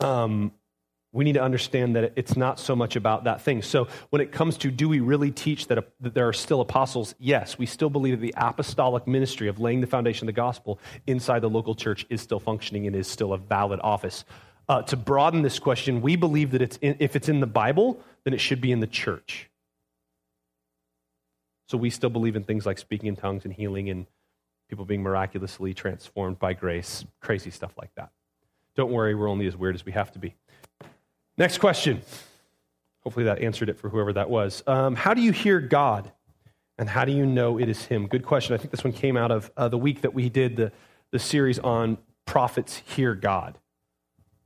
[0.00, 0.52] Um,
[1.10, 3.62] we need to understand that it's not so much about that thing.
[3.62, 6.60] So, when it comes to do we really teach that, a, that, there are still
[6.60, 7.14] apostles?
[7.18, 10.78] Yes, we still believe that the apostolic ministry of laying the foundation of the gospel
[11.06, 14.26] inside the local church is still functioning and is still a valid office.
[14.68, 18.00] Uh, to broaden this question, we believe that it's in, if it's in the Bible,
[18.24, 19.50] then it should be in the church.
[21.68, 24.06] So, we still believe in things like speaking in tongues and healing and
[24.68, 28.10] people being miraculously transformed by grace, crazy stuff like that.
[28.76, 30.34] Don't worry, we're only as weird as we have to be.
[31.36, 32.02] Next question.
[33.02, 34.62] Hopefully that answered it for whoever that was.
[34.66, 36.10] Um, how do you hear God?
[36.78, 38.08] And how do you know it is Him?
[38.08, 38.54] Good question.
[38.54, 40.72] I think this one came out of uh, the week that we did the,
[41.12, 43.58] the series on prophets hear God.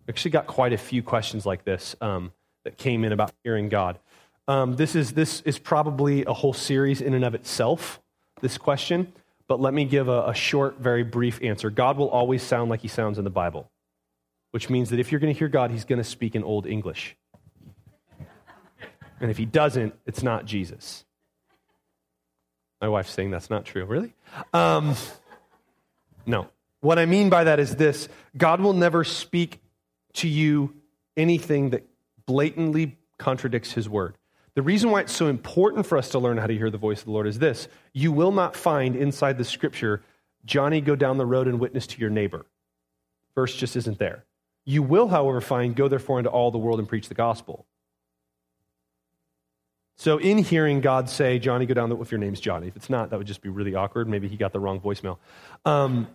[0.09, 2.33] Actually got quite a few questions like this um,
[2.64, 3.99] that came in about hearing God.
[4.47, 8.01] Um, this, is, this is probably a whole series in and of itself,
[8.40, 9.12] this question,
[9.47, 11.69] but let me give a, a short, very brief answer.
[11.69, 13.71] God will always sound like He sounds in the Bible
[14.50, 16.67] which means that if you're going to hear God, he's going to speak in Old
[16.67, 17.17] English.
[19.21, 21.04] And if he doesn't, it's not Jesus.
[22.81, 23.85] My wife's saying that's not true.
[23.85, 24.15] Really?
[24.54, 24.94] Um,
[26.25, 26.48] no.
[26.81, 29.61] What I mean by that is this God will never speak
[30.19, 30.75] to you
[31.16, 31.87] anything that
[32.27, 34.16] blatantly contradicts his word.
[34.54, 37.00] The reason why it's so important for us to learn how to hear the voice
[37.00, 40.02] of the Lord is this you will not find inside the scripture,
[40.44, 42.46] Johnny, go down the road and witness to your neighbor.
[43.35, 44.25] Verse just isn't there.
[44.64, 47.66] You will, however, find, go therefore into all the world and preach the gospel.
[49.96, 52.90] So, in hearing God say, Johnny, go down, the, if your name's Johnny, if it's
[52.90, 54.08] not, that would just be really awkward.
[54.08, 55.19] Maybe he got the wrong voicemail.
[55.64, 56.08] Um,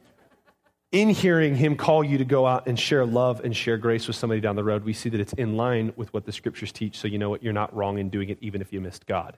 [0.94, 4.16] in hearing him call you to go out and share love and share grace with
[4.16, 6.98] somebody down the road, we see that it's in line with what the scriptures teach.
[6.98, 7.42] So, you know what?
[7.42, 9.38] You're not wrong in doing it, even if you missed God.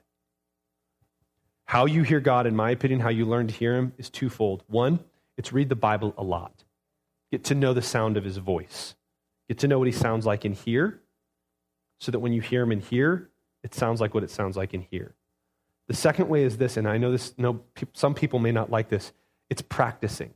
[1.64, 4.64] How you hear God, in my opinion, how you learn to hear Him is twofold.
[4.68, 5.00] One,
[5.38, 6.62] it's read the Bible a lot,
[7.32, 8.94] get to know the sound of His voice,
[9.48, 11.00] get to know what He sounds like in here,
[11.98, 13.30] so that when you hear Him in here,
[13.64, 15.14] it sounds like what it sounds like in here.
[15.88, 17.32] The second way is this, and I know this.
[17.38, 17.62] No,
[17.94, 19.12] some people may not like this.
[19.48, 20.34] It's practicing.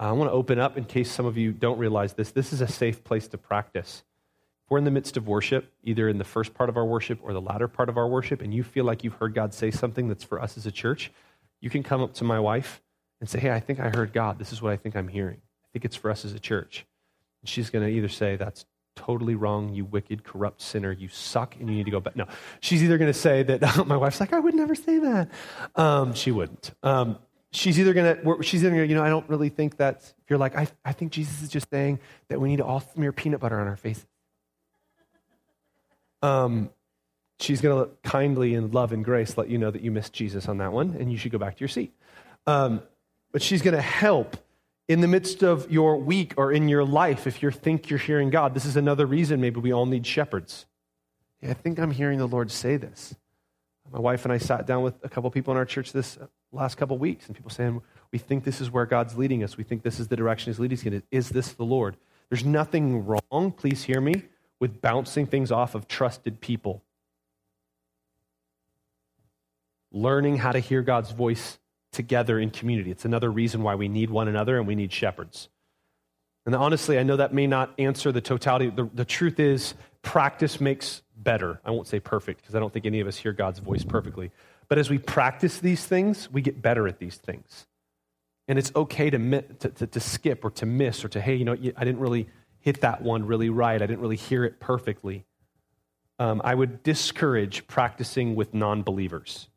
[0.00, 2.30] I want to open up in case some of you don't realize this.
[2.30, 4.04] This is a safe place to practice.
[4.64, 7.18] If we're in the midst of worship, either in the first part of our worship
[7.22, 9.70] or the latter part of our worship, and you feel like you've heard God say
[9.70, 11.10] something that's for us as a church,
[11.60, 12.80] you can come up to my wife
[13.20, 14.38] and say, Hey, I think I heard God.
[14.38, 15.38] This is what I think I'm hearing.
[15.38, 16.86] I think it's for us as a church.
[17.42, 21.56] And she's going to either say, That's totally wrong, you wicked, corrupt sinner, you suck,
[21.56, 22.16] and you need to go back.
[22.16, 22.26] No,
[22.60, 25.30] she's either going to say that, my wife's like, I would never say that.
[25.76, 26.72] Um, she wouldn't.
[26.82, 27.18] Um,
[27.50, 30.38] she's either going to, she's either to, you know, I don't really think that, you're
[30.38, 33.40] like, I, I think Jesus is just saying that we need to all smear peanut
[33.40, 34.06] butter on our faces.
[36.22, 36.70] Um,
[37.40, 40.48] she's going to kindly and love and grace let you know that you missed Jesus
[40.48, 41.92] on that one and you should go back to your seat.
[42.46, 42.82] Um,
[43.32, 44.36] but she's going to help
[44.88, 48.30] in the midst of your week or in your life, if you think you're hearing
[48.30, 50.64] God, this is another reason maybe we all need shepherds.
[51.42, 53.14] Yeah, I think I'm hearing the Lord say this.
[53.92, 56.18] My wife and I sat down with a couple people in our church this
[56.52, 57.80] last couple weeks, and people saying,
[58.12, 59.56] We think this is where God's leading us.
[59.56, 60.84] We think this is the direction He's leading us.
[60.84, 61.02] In.
[61.10, 61.96] Is this the Lord?
[62.30, 64.24] There's nothing wrong, please hear me,
[64.60, 66.82] with bouncing things off of trusted people.
[69.90, 71.58] Learning how to hear God's voice
[71.92, 72.90] together in community.
[72.90, 75.48] It's another reason why we need one another and we need shepherds.
[76.44, 78.70] And honestly, I know that may not answer the totality.
[78.70, 81.60] The, the truth is, practice makes better.
[81.64, 84.30] I won't say perfect because I don't think any of us hear God's voice perfectly.
[84.68, 87.66] But as we practice these things, we get better at these things.
[88.46, 91.44] And it's okay to, to, to, to skip or to miss or to, hey, you
[91.44, 92.28] know, I didn't really
[92.60, 93.80] hit that one really right.
[93.80, 95.24] I didn't really hear it perfectly.
[96.18, 99.48] Um, I would discourage practicing with non believers.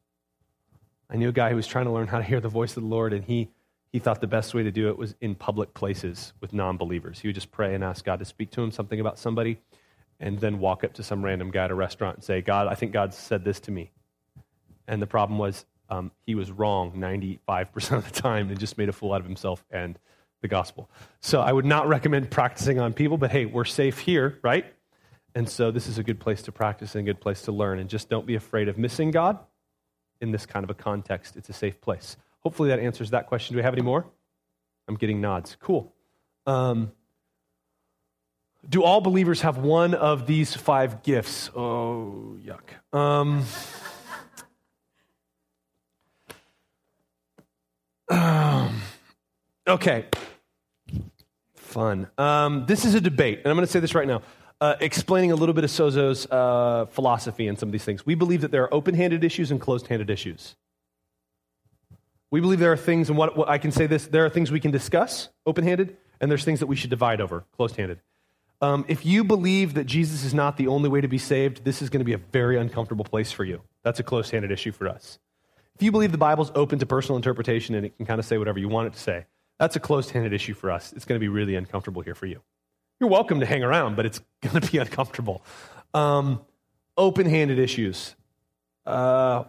[1.09, 2.83] I knew a guy who was trying to learn how to hear the voice of
[2.83, 3.49] the Lord, and he,
[3.91, 7.19] he thought the best way to do it was in public places with non believers.
[7.19, 9.57] He would just pray and ask God to speak to him something about somebody,
[10.19, 12.75] and then walk up to some random guy at a restaurant and say, God, I
[12.75, 13.91] think God said this to me.
[14.91, 18.89] And the problem was um, he was wrong 95% of the time and just made
[18.89, 19.97] a fool out of himself and
[20.41, 20.89] the gospel.
[21.21, 24.65] So I would not recommend practicing on people, but hey, we're safe here, right?
[25.33, 27.79] And so this is a good place to practice and a good place to learn.
[27.79, 29.39] And just don't be afraid of missing God
[30.19, 32.17] in this kind of a context, it's a safe place.
[32.41, 33.53] Hopefully that answers that question.
[33.53, 34.05] Do we have any more?
[34.89, 35.55] I'm getting nods.
[35.59, 35.93] Cool.
[36.45, 36.91] Um,
[38.67, 41.49] do all believers have one of these five gifts?
[41.55, 42.97] Oh, yuck.
[42.97, 43.45] Um,
[48.11, 48.81] um,
[49.67, 50.05] okay.
[51.55, 52.07] Fun.
[52.17, 54.21] Um, this is a debate, and I'm going to say this right now
[54.61, 58.05] uh, explaining a little bit of Sozo's uh, philosophy and some of these things.
[58.05, 60.55] We believe that there are open handed issues and closed handed issues.
[62.29, 64.51] We believe there are things, and what, what, I can say this there are things
[64.51, 67.99] we can discuss open handed, and there's things that we should divide over closed handed.
[68.61, 71.81] Um, if you believe that Jesus is not the only way to be saved, this
[71.81, 73.61] is going to be a very uncomfortable place for you.
[73.83, 75.17] That's a closed handed issue for us.
[75.81, 78.37] If you believe the Bible's open to personal interpretation and it can kind of say
[78.37, 79.25] whatever you want it to say,
[79.57, 80.93] that's a closed handed issue for us.
[80.93, 82.39] It's going to be really uncomfortable here for you.
[82.99, 85.43] You're welcome to hang around, but it's going to be uncomfortable.
[85.95, 86.41] Um,
[86.97, 88.15] Open handed issues.
[88.85, 89.45] Uh,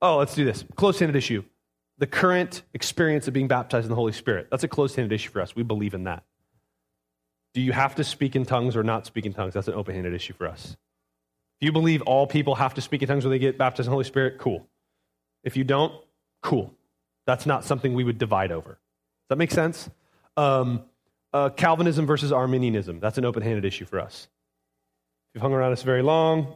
[0.00, 0.64] oh, let's do this.
[0.74, 1.44] Close handed issue.
[1.98, 4.48] The current experience of being baptized in the Holy Spirit.
[4.50, 5.54] That's a close handed issue for us.
[5.54, 6.24] We believe in that.
[7.52, 9.52] Do you have to speak in tongues or not speak in tongues?
[9.52, 10.78] That's an open handed issue for us.
[11.60, 13.90] If you believe all people have to speak in tongues when they get baptized in
[13.90, 14.66] the Holy Spirit, cool.
[15.48, 15.94] If you don't,
[16.42, 16.74] cool.
[17.24, 18.72] That's not something we would divide over.
[18.72, 19.88] Does that make sense?
[20.36, 20.82] Um,
[21.32, 23.00] uh, Calvinism versus Arminianism.
[23.00, 24.28] That's an open handed issue for us.
[25.30, 26.54] If you've hung around us very long,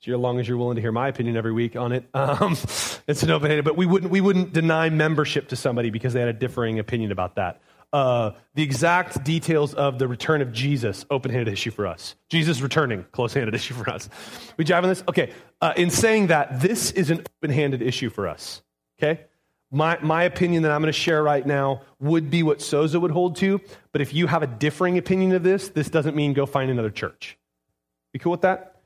[0.00, 2.52] as long as you're willing to hear my opinion every week on it, um,
[3.06, 6.20] it's an open handed, but we wouldn't, we wouldn't deny membership to somebody because they
[6.20, 7.60] had a differing opinion about that.
[7.94, 12.16] Uh, the exact details of the return of Jesus, open handed issue for us.
[12.28, 14.08] Jesus returning, close handed issue for us.
[14.56, 15.04] We jive on this?
[15.08, 15.30] Okay.
[15.60, 18.62] Uh, in saying that, this is an open handed issue for us.
[18.98, 19.20] Okay?
[19.70, 23.12] My, my opinion that I'm going to share right now would be what Sozo would
[23.12, 23.60] hold to,
[23.92, 26.90] but if you have a differing opinion of this, this doesn't mean go find another
[26.90, 27.38] church.
[28.12, 28.80] You cool with that?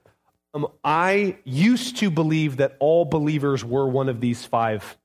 [0.52, 4.98] Um, I used to believe that all believers were one of these five.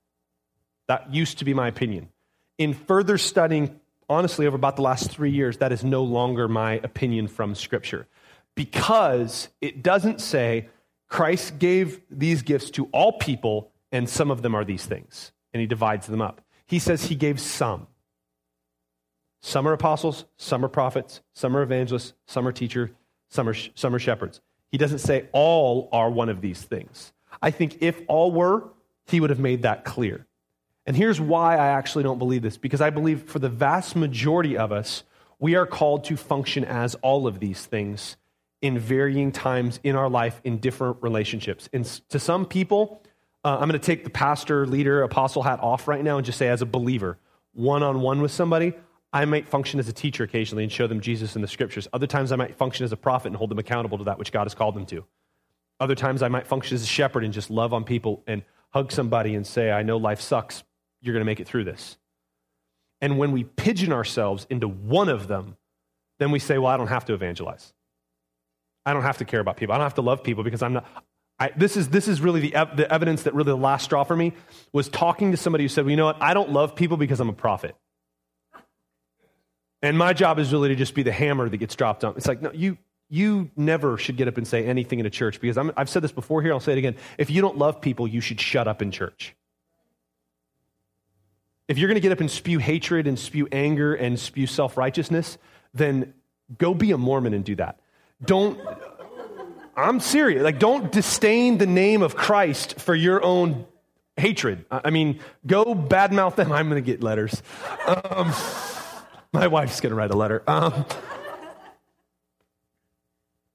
[0.87, 2.09] That used to be my opinion.
[2.57, 3.79] In further studying,
[4.09, 8.07] honestly, over about the last three years, that is no longer my opinion from Scripture
[8.55, 10.69] because it doesn't say
[11.07, 15.61] Christ gave these gifts to all people and some of them are these things and
[15.61, 16.41] he divides them up.
[16.65, 17.87] He says he gave some.
[19.41, 22.89] Some are apostles, some are prophets, some are evangelists, some are teachers,
[23.29, 24.41] some are, some are shepherds.
[24.69, 27.11] He doesn't say all are one of these things.
[27.41, 28.69] I think if all were,
[29.05, 30.25] he would have made that clear.
[30.85, 34.57] And here's why I actually don't believe this because I believe for the vast majority
[34.57, 35.03] of us,
[35.39, 38.17] we are called to function as all of these things
[38.61, 41.69] in varying times in our life in different relationships.
[41.73, 43.01] And to some people,
[43.43, 46.37] uh, I'm going to take the pastor, leader, apostle hat off right now and just
[46.37, 47.17] say, as a believer,
[47.53, 48.73] one on one with somebody,
[49.11, 51.87] I might function as a teacher occasionally and show them Jesus in the scriptures.
[51.93, 54.31] Other times, I might function as a prophet and hold them accountable to that which
[54.31, 55.05] God has called them to.
[55.79, 58.91] Other times, I might function as a shepherd and just love on people and hug
[58.91, 60.63] somebody and say, I know life sucks.
[61.03, 61.97] You're going to make it through this.
[63.01, 65.57] And when we pigeon ourselves into one of them,
[66.19, 67.73] then we say, Well, I don't have to evangelize.
[68.85, 69.75] I don't have to care about people.
[69.75, 70.85] I don't have to love people because I'm not.
[71.39, 74.03] I, this, is, this is really the, ev- the evidence that really the last straw
[74.03, 74.33] for me
[74.71, 76.21] was talking to somebody who said, Well, you know what?
[76.21, 77.75] I don't love people because I'm a prophet.
[79.83, 82.15] And my job is really to just be the hammer that gets dropped on.
[82.15, 82.77] It's like, no, you,
[83.09, 86.01] you never should get up and say anything in a church because i have said
[86.01, 86.95] this before here, I'll say it again.
[87.17, 89.35] If you don't love people, you should shut up in church.
[91.67, 94.77] If you're going to get up and spew hatred and spew anger and spew self
[94.77, 95.37] righteousness,
[95.73, 96.13] then
[96.57, 97.79] go be a Mormon and do that.
[98.23, 98.59] Don't,
[99.75, 100.43] I'm serious.
[100.43, 103.65] Like, don't disdain the name of Christ for your own
[104.17, 104.65] hatred.
[104.69, 106.51] I mean, go badmouth them.
[106.51, 107.41] I'm going to get letters.
[107.85, 108.33] Um,
[109.31, 110.43] my wife's going to write a letter.
[110.47, 110.85] Um,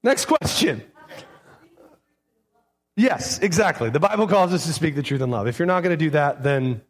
[0.03, 0.83] next question.
[2.95, 3.89] Yes, exactly.
[3.89, 5.47] The Bible calls us to speak the truth in love.
[5.47, 6.81] If you're not going to do that, then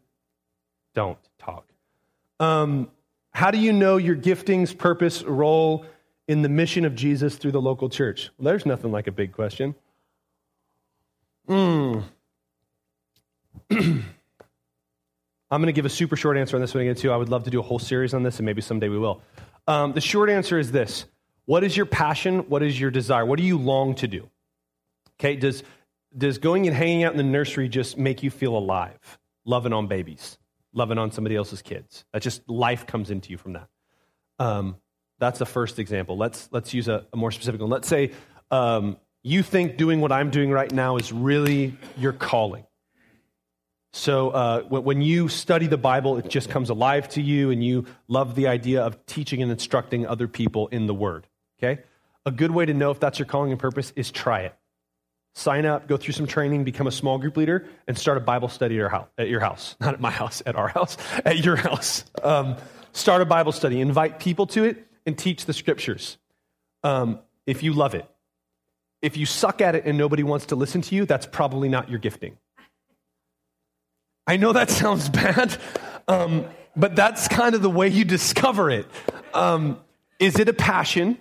[1.00, 1.66] don't talk.
[2.41, 2.89] Um,
[3.32, 5.86] how do you know your giftings, purpose, role
[6.28, 8.32] in the mission of Jesus through the local church?
[8.38, 9.76] Well, there's nothing like a big question.
[11.47, 12.00] Hmm.
[13.72, 14.04] I'm
[15.50, 17.14] going to give a super short answer on this one again, too.
[17.14, 19.22] I would love to do a whole series on this, and maybe someday we will.
[19.70, 21.06] Um, the short answer is this
[21.45, 22.39] What is your passion?
[22.50, 23.26] What is your desire?
[23.26, 24.30] What do you long to do?
[25.18, 25.64] Okay, does,
[26.18, 29.00] does going and hanging out in the nursery just make you feel alive,
[29.45, 30.38] loving on babies,
[30.74, 32.06] loving on somebody else's kids?
[32.14, 33.68] That just life comes into you from that.
[34.40, 34.78] Um,
[35.20, 36.18] that's the first example.
[36.18, 37.70] Let's, let's use a, a more specific one.
[37.70, 38.12] Let's say
[38.52, 42.66] um, you think doing what I'm doing right now is really your calling.
[43.92, 47.86] So uh, when you study the Bible, it just comes alive to you, and you
[48.08, 51.26] love the idea of teaching and instructing other people in the Word.
[51.58, 51.82] Okay?
[52.26, 54.56] A good way to know if that's your calling and purpose is try it.
[55.40, 58.50] Sign up, go through some training, become a small group leader, and start a Bible
[58.50, 59.08] study at your house.
[59.18, 59.78] At your house.
[59.80, 62.04] Not at my house, at our house, at your house.
[62.22, 62.58] Um,
[62.92, 63.80] start a Bible study.
[63.80, 66.18] Invite people to it and teach the scriptures
[66.84, 68.06] um, if you love it.
[69.02, 71.90] If you suck at it and nobody wants to listen to you, that's probably not
[71.90, 72.38] your gifting.
[74.28, 75.56] I know that sounds bad,
[76.10, 78.88] um, but that's kind of the way you discover it.
[79.34, 79.80] Um,
[80.20, 81.18] is it a passion?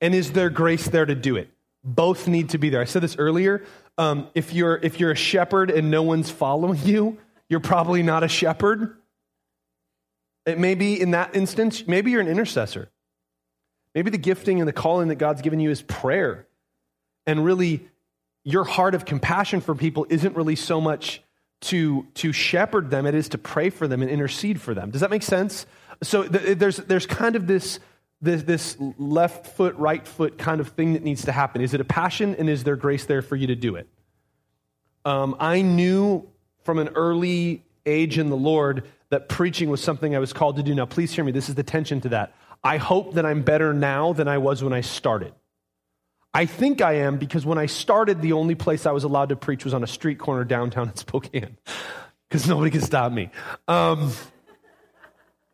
[0.00, 1.53] And is there grace there to do it?
[1.84, 2.80] Both need to be there.
[2.80, 3.64] I said this earlier.
[3.98, 7.18] Um, if, you're, if you're a shepherd and no one's following you,
[7.48, 8.96] you're probably not a shepherd.
[10.46, 12.90] It may be in that instance, maybe you're an intercessor.
[13.94, 16.46] Maybe the gifting and the calling that God's given you is prayer.
[17.26, 17.88] And really,
[18.44, 21.22] your heart of compassion for people isn't really so much
[21.62, 24.90] to, to shepherd them, it is to pray for them and intercede for them.
[24.90, 25.64] Does that make sense?
[26.02, 27.78] So th- there's, there's kind of this,
[28.20, 31.60] this, this left foot, right foot kind of thing that needs to happen.
[31.60, 33.88] Is it a passion and is there grace there for you to do it?
[35.04, 36.26] Um, I knew
[36.62, 40.62] from an early age in the Lord that preaching was something I was called to
[40.62, 40.74] do.
[40.74, 41.32] Now, please hear me.
[41.32, 42.34] This is the tension to that.
[42.62, 45.34] I hope that I'm better now than I was when I started.
[46.32, 49.36] I think I am because when I started, the only place I was allowed to
[49.36, 51.58] preach was on a street corner downtown in Spokane
[52.28, 53.30] because nobody could stop me.
[53.68, 54.12] Um,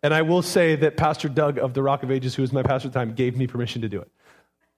[0.02, 2.62] and I will say that Pastor Doug of the Rock of Ages, who was my
[2.62, 4.10] pastor at the time, gave me permission to do it.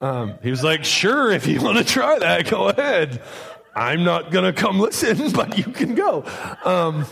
[0.01, 3.23] Um, he was like, sure, if you want to try that, go ahead.
[3.75, 6.25] I'm not going to come listen, but you can go.
[6.65, 7.07] Um,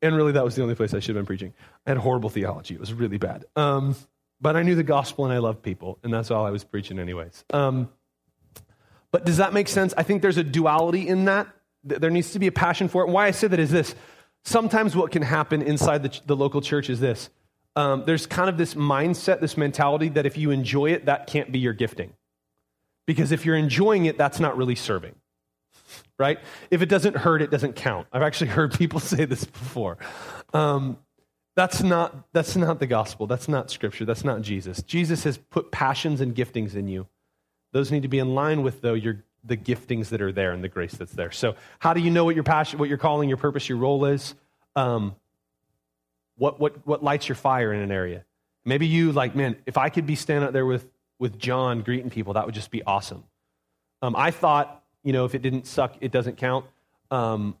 [0.00, 1.52] and really, that was the only place I should have been preaching.
[1.86, 3.44] I had horrible theology, it was really bad.
[3.56, 3.94] Um,
[4.40, 6.98] but I knew the gospel and I loved people, and that's all I was preaching,
[6.98, 7.44] anyways.
[7.52, 7.88] Um,
[9.10, 9.94] but does that make sense?
[9.96, 11.46] I think there's a duality in that.
[11.84, 13.10] There needs to be a passion for it.
[13.10, 13.94] Why I say that is this
[14.46, 17.28] sometimes what can happen inside the, the local church is this
[17.74, 21.52] um, there's kind of this mindset, this mentality that if you enjoy it, that can't
[21.52, 22.14] be your gifting.
[23.06, 25.14] Because if you're enjoying it, that's not really serving.
[26.18, 26.38] Right?
[26.70, 28.06] If it doesn't hurt, it doesn't count.
[28.10, 29.98] I've actually heard people say this before.
[30.54, 30.96] Um,
[31.54, 33.26] that's not, that's not the gospel.
[33.26, 34.06] That's not scripture.
[34.06, 34.82] That's not Jesus.
[34.82, 37.06] Jesus has put passions and giftings in you.
[37.72, 40.62] Those need to be in line with, though, your, the giftings that are there and
[40.62, 41.30] the grace that's there.
[41.30, 44.04] So, how do you know what your passion, what your calling, your purpose, your role
[44.06, 44.34] is?
[44.74, 45.14] Um,
[46.36, 48.24] what, what, what lights your fire in an area?
[48.64, 50.86] Maybe you, like, man, if I could be standing out there with,
[51.18, 53.24] with John greeting people, that would just be awesome.
[54.02, 56.66] Um, I thought, you know, if it didn't suck, it doesn't count.
[57.10, 57.56] Um,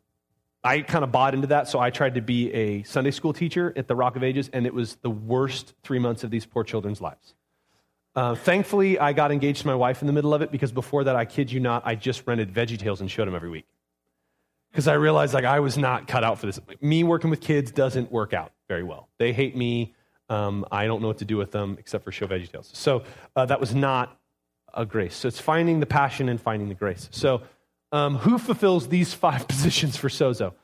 [0.62, 3.72] I kind of bought into that, so I tried to be a Sunday school teacher
[3.76, 6.64] at the Rock of Ages, and it was the worst three months of these poor
[6.64, 7.34] children's lives.
[8.16, 11.04] Uh, thankfully, I got engaged to my wife in the middle of it because before
[11.04, 13.66] that, I kid you not, I just rented Veggie Tales and showed them every week.
[14.70, 16.58] Because I realized like I was not cut out for this.
[16.80, 19.08] Me working with kids doesn't work out very well.
[19.18, 19.94] They hate me.
[20.30, 22.70] Um, I don't know what to do with them except for show Veggie Tales.
[22.72, 23.04] So
[23.36, 24.18] uh, that was not
[24.72, 25.14] a grace.
[25.14, 27.08] So it's finding the passion and finding the grace.
[27.12, 27.42] So
[27.92, 30.54] um, who fulfills these five positions for Sozo?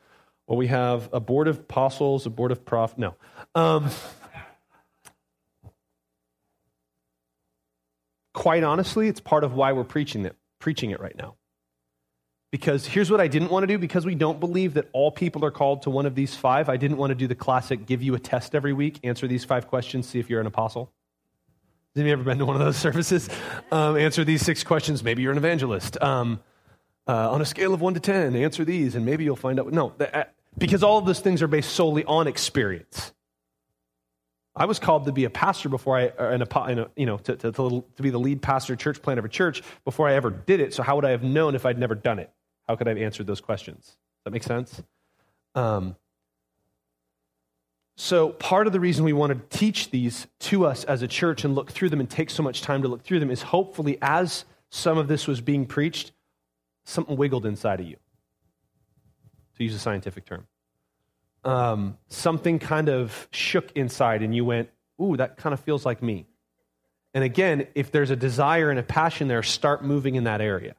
[0.46, 2.98] Well, we have a board of apostles, a board of prophets.
[2.98, 3.14] No.
[3.54, 3.90] Um,
[8.32, 11.36] quite honestly, it's part of why we're preaching it, preaching it right now.
[12.50, 15.42] Because here's what I didn't want to do because we don't believe that all people
[15.44, 16.68] are called to one of these five.
[16.68, 19.44] I didn't want to do the classic give you a test every week, answer these
[19.44, 20.92] five questions, see if you're an apostle.
[21.94, 23.28] Has you ever been to one of those services?
[23.70, 26.00] Um, answer these six questions, maybe you're an evangelist.
[26.02, 26.40] Um,
[27.06, 29.72] uh, on a scale of one to 10, answer these, and maybe you'll find out.
[29.72, 30.24] No, uh,
[30.56, 33.12] because all of those things are based solely on experience.
[34.54, 37.52] I was called to be a pastor before I, and a, you know, to, to,
[37.52, 40.74] to, be the lead pastor, church plant of a church before I ever did it.
[40.74, 42.30] So how would I have known if I'd never done it?
[42.68, 43.86] How could I have answered those questions?
[43.86, 44.82] Does that make sense?
[45.54, 45.96] Um,
[47.96, 51.44] so part of the reason we want to teach these to us as a church
[51.44, 53.98] and look through them and take so much time to look through them is hopefully
[54.02, 56.12] as some of this was being preached,
[56.84, 57.96] something wiggled inside of you,
[59.56, 60.46] to use a scientific term.
[61.44, 64.70] Um, something kind of shook inside, and you went,
[65.00, 66.26] Ooh, that kind of feels like me.
[67.14, 70.74] And again, if there's a desire and a passion there, start moving in that area.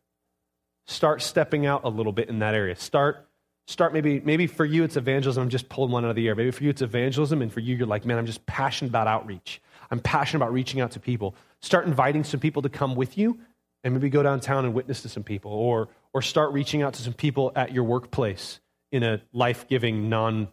[0.88, 2.76] Start stepping out a little bit in that area.
[2.76, 3.28] Start,
[3.68, 5.44] start maybe, maybe for you it's evangelism.
[5.44, 6.36] I'm just pulling one out of the air.
[6.36, 9.08] Maybe for you it's evangelism, and for you you're like, man, I'm just passionate about
[9.08, 9.62] outreach.
[9.92, 11.36] I'm passionate about reaching out to people.
[11.62, 13.40] Start inviting some people to come with you
[13.84, 17.02] and maybe go downtown and witness to some people or, or start reaching out to
[17.02, 18.60] some people at your workplace
[18.94, 20.48] in a life giving, non,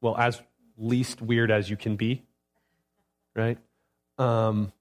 [0.00, 0.40] well, as
[0.76, 2.22] least weird as you can be,
[3.34, 3.58] right?
[4.18, 4.72] Um,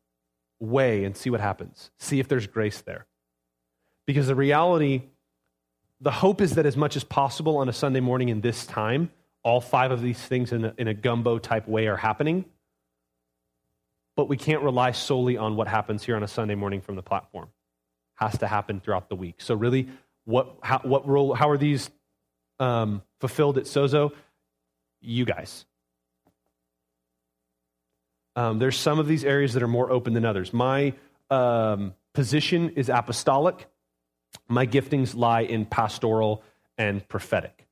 [0.59, 1.89] way and see what happens.
[1.97, 3.07] See if there's grace there.
[4.05, 5.03] Because the reality,
[5.99, 9.09] the hope is that as much as possible on a Sunday morning in this time,
[9.41, 12.45] all five of these things in a, in a gumbo type way are happening
[14.15, 17.03] but we can't rely solely on what happens here on a Sunday morning from the
[17.03, 17.49] platform.
[18.15, 19.35] Has to happen throughout the week.
[19.39, 19.89] So really,
[20.23, 21.33] what how, what role?
[21.33, 21.89] How are these
[22.59, 24.11] um, fulfilled at Sozo?
[25.01, 25.65] You guys.
[28.35, 30.53] Um, there's some of these areas that are more open than others.
[30.53, 30.93] My
[31.29, 33.67] um, position is apostolic.
[34.47, 36.43] My giftings lie in pastoral
[36.77, 37.65] and prophetic.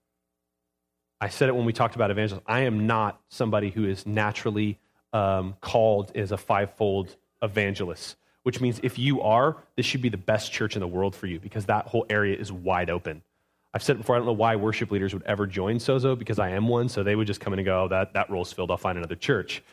[1.19, 2.43] I said it when we talked about evangelism.
[2.47, 4.79] I am not somebody who is naturally
[5.11, 10.17] um, called as a fivefold evangelist, which means if you are, this should be the
[10.17, 13.21] best church in the world for you because that whole area is wide open.
[13.73, 16.37] I've said it before, I don't know why worship leaders would ever join Sozo because
[16.37, 18.53] I am one, so they would just come in and go, oh, that, that role's
[18.53, 19.63] filled, I'll find another church.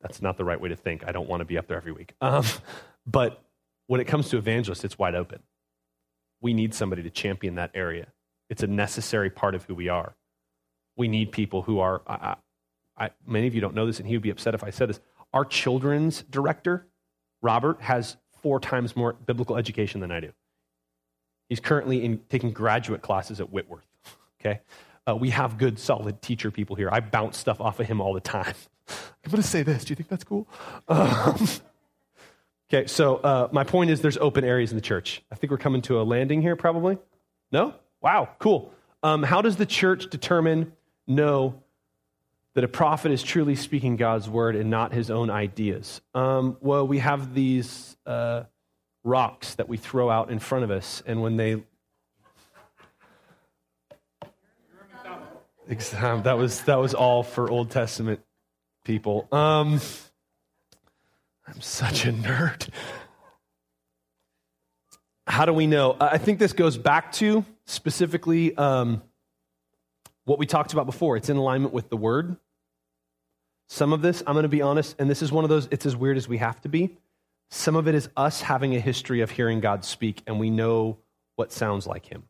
[0.00, 1.06] That's not the right way to think.
[1.06, 2.14] I don't want to be up there every week.
[2.22, 2.44] Um,
[3.06, 3.42] but
[3.86, 5.42] when it comes to evangelists, it's wide open.
[6.40, 8.06] We need somebody to champion that area.
[8.48, 10.14] It's a necessary part of who we are.
[10.96, 12.36] We need people who are, I,
[12.96, 14.88] I, many of you don't know this, and he would be upset if I said
[14.88, 15.00] this.
[15.34, 16.86] Our children's director,
[17.42, 20.32] Robert, has four times more biblical education than I do.
[21.48, 23.86] He's currently in, taking graduate classes at Whitworth.
[24.40, 24.60] Okay?
[25.08, 26.90] Uh, we have good, solid teacher people here.
[26.92, 28.54] I bounce stuff off of him all the time.
[28.88, 29.86] I'm going to say this.
[29.86, 30.46] Do you think that's cool?
[30.88, 31.48] Um,
[32.68, 35.22] okay, so uh, my point is there's open areas in the church.
[35.32, 36.98] I think we're coming to a landing here, probably.
[37.52, 37.74] No?
[38.02, 38.70] Wow, cool.
[39.02, 40.72] Um, how does the church determine,
[41.06, 41.62] know,
[42.54, 46.00] that a prophet is truly speaking God's word and not his own ideas?
[46.14, 48.44] Um, well, we have these uh,
[49.04, 51.62] rocks that we throw out in front of us, and when they.
[56.24, 58.20] That was, that was all for Old Testament
[58.84, 59.28] people.
[59.32, 59.80] Um,
[61.46, 62.68] I'm such a nerd.
[65.26, 65.96] How do we know?
[65.98, 69.02] I think this goes back to specifically um,
[70.24, 71.16] what we talked about before.
[71.16, 72.36] It's in alignment with the word.
[73.68, 75.86] Some of this, I'm going to be honest, and this is one of those, it's
[75.86, 76.98] as weird as we have to be.
[77.50, 80.98] Some of it is us having a history of hearing God speak, and we know
[81.36, 82.24] what sounds like Him.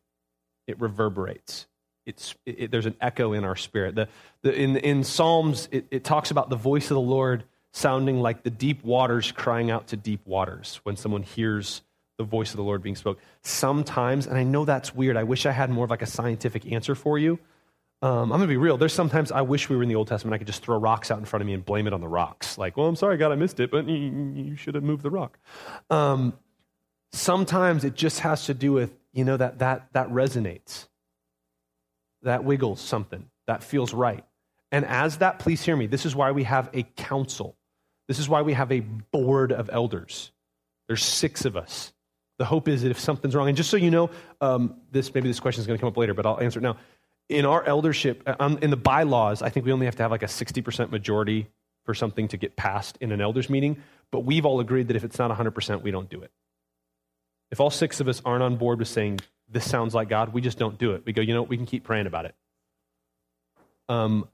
[0.67, 1.67] It reverberates.
[2.05, 3.95] It's, it, there's an echo in our spirit.
[3.95, 4.07] The,
[4.43, 7.43] the, in, in Psalms, it, it talks about the voice of the Lord
[7.73, 11.81] sounding like the deep waters crying out to deep waters when someone hears
[12.17, 13.19] the voice of the Lord being spoke.
[13.41, 16.71] Sometimes, and I know that's weird, I wish I had more of like a scientific
[16.71, 17.39] answer for you.
[18.05, 18.77] Um, I'm going to be real.
[18.77, 20.35] There's sometimes I wish we were in the Old Testament.
[20.35, 22.07] I could just throw rocks out in front of me and blame it on the
[22.07, 22.55] rocks.
[22.55, 25.39] Like, well, I'm sorry, God, I missed it, but you, should have moved the rock.
[25.89, 26.33] Um,
[27.13, 30.87] sometimes it just has to do with, you know, that, that, that resonates.
[32.21, 33.27] that wiggles something.
[33.47, 34.23] That feels right.
[34.71, 35.87] And as that, please hear me.
[35.87, 37.57] This is why we have a council.
[38.07, 40.31] This is why we have a board of elders.
[40.87, 41.91] There's six of us.
[42.37, 44.09] The hope is that if something's wrong, and just so you know,
[44.41, 46.63] um, this maybe this question is going to come up later, but I'll answer it
[46.63, 46.77] now.
[47.27, 50.11] In our eldership, uh, um, in the bylaws, I think we only have to have
[50.11, 51.47] like a 60% majority
[51.83, 55.03] for something to get passed in an elders meeting, but we've all agreed that if
[55.03, 56.31] it's not 100%, we don't do it.
[57.51, 59.19] If all six of us aren't on board with saying,
[59.49, 61.03] this sounds like God, we just don't do it.
[61.05, 62.35] We go, you know, we can keep praying about it.
[63.87, 64.27] Um,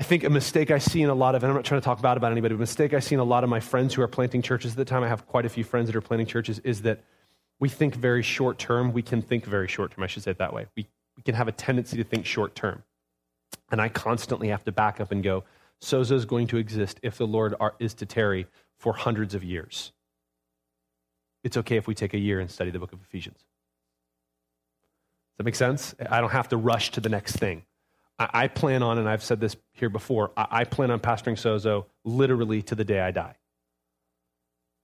[0.00, 1.84] I think a mistake I see in a lot of, and I'm not trying to
[1.84, 3.94] talk bad about anybody, but a mistake I see in a lot of my friends
[3.94, 6.00] who are planting churches at the time, I have quite a few friends that are
[6.00, 7.04] planting churches, is that
[7.60, 8.92] we think very short term.
[8.92, 10.66] We can think very short term, I should say it that way.
[10.76, 12.82] We, we can have a tendency to think short term.
[13.70, 15.44] And I constantly have to back up and go,
[15.80, 18.46] Sozo is going to exist if the Lord are, is to tarry
[18.78, 19.92] for hundreds of years.
[21.44, 23.38] It's okay if we take a year and study the book of Ephesians.
[23.38, 25.94] Does that make sense?
[26.08, 27.64] I don't have to rush to the next thing.
[28.18, 32.62] I, plan on, and I've said this here before, I, plan on pastoring Sozo literally
[32.62, 33.34] to the day I die.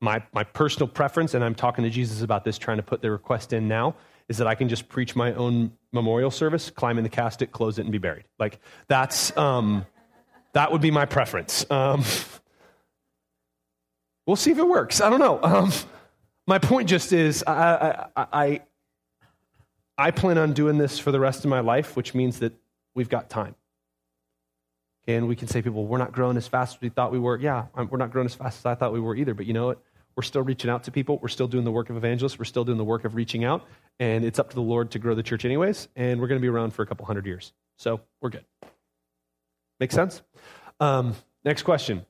[0.01, 3.11] My, my personal preference, and I'm talking to Jesus about this, trying to put the
[3.11, 3.95] request in now,
[4.29, 7.79] is that I can just preach my own memorial service, climb in the casket, close
[7.79, 8.25] it, and be buried.
[8.39, 9.87] Like, that's, um,
[10.53, 11.65] that would be my preference.
[11.71, 12.05] Um,
[14.27, 15.01] we'll see if it works.
[15.01, 15.41] I don't know.
[15.43, 15.73] Um,
[16.47, 18.61] my point just is I, I, I,
[19.97, 22.55] I plan on doing this for the rest of my life, which means that
[22.95, 23.55] we've got time.
[25.07, 27.39] And we can say, people, we're not growing as fast as we thought we were.
[27.39, 29.33] Yeah, we're not growing as fast as I thought we were either.
[29.33, 29.83] But you know what?
[30.19, 31.21] We're still reaching out to people.
[31.23, 32.41] We're still doing the work of evangelists.
[32.41, 33.65] We're still doing the work of reaching out.
[34.01, 35.87] And it's up to the Lord to grow the church, anyways.
[35.95, 37.53] And we're going to be around for a couple hundred years.
[37.77, 38.45] So we're good.
[39.79, 40.23] Make sense?
[40.81, 41.15] Um,
[41.45, 42.05] next question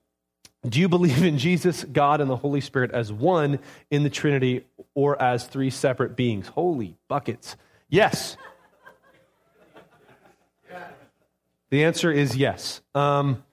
[0.67, 3.59] Do you believe in Jesus, God, and the Holy Spirit as one
[3.91, 6.47] in the Trinity or as three separate beings?
[6.47, 7.57] Holy buckets.
[7.91, 8.39] Yes.
[11.69, 12.81] The answer is yes.
[12.95, 13.45] Um,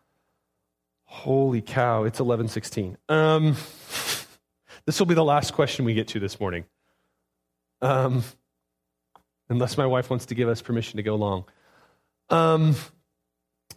[1.03, 2.97] holy cow, it's 1116.
[3.09, 3.57] Um,
[4.85, 6.65] this will be the last question we get to this morning.
[7.81, 8.23] Um,
[9.49, 11.45] unless my wife wants to give us permission to go long.
[12.29, 12.75] Um,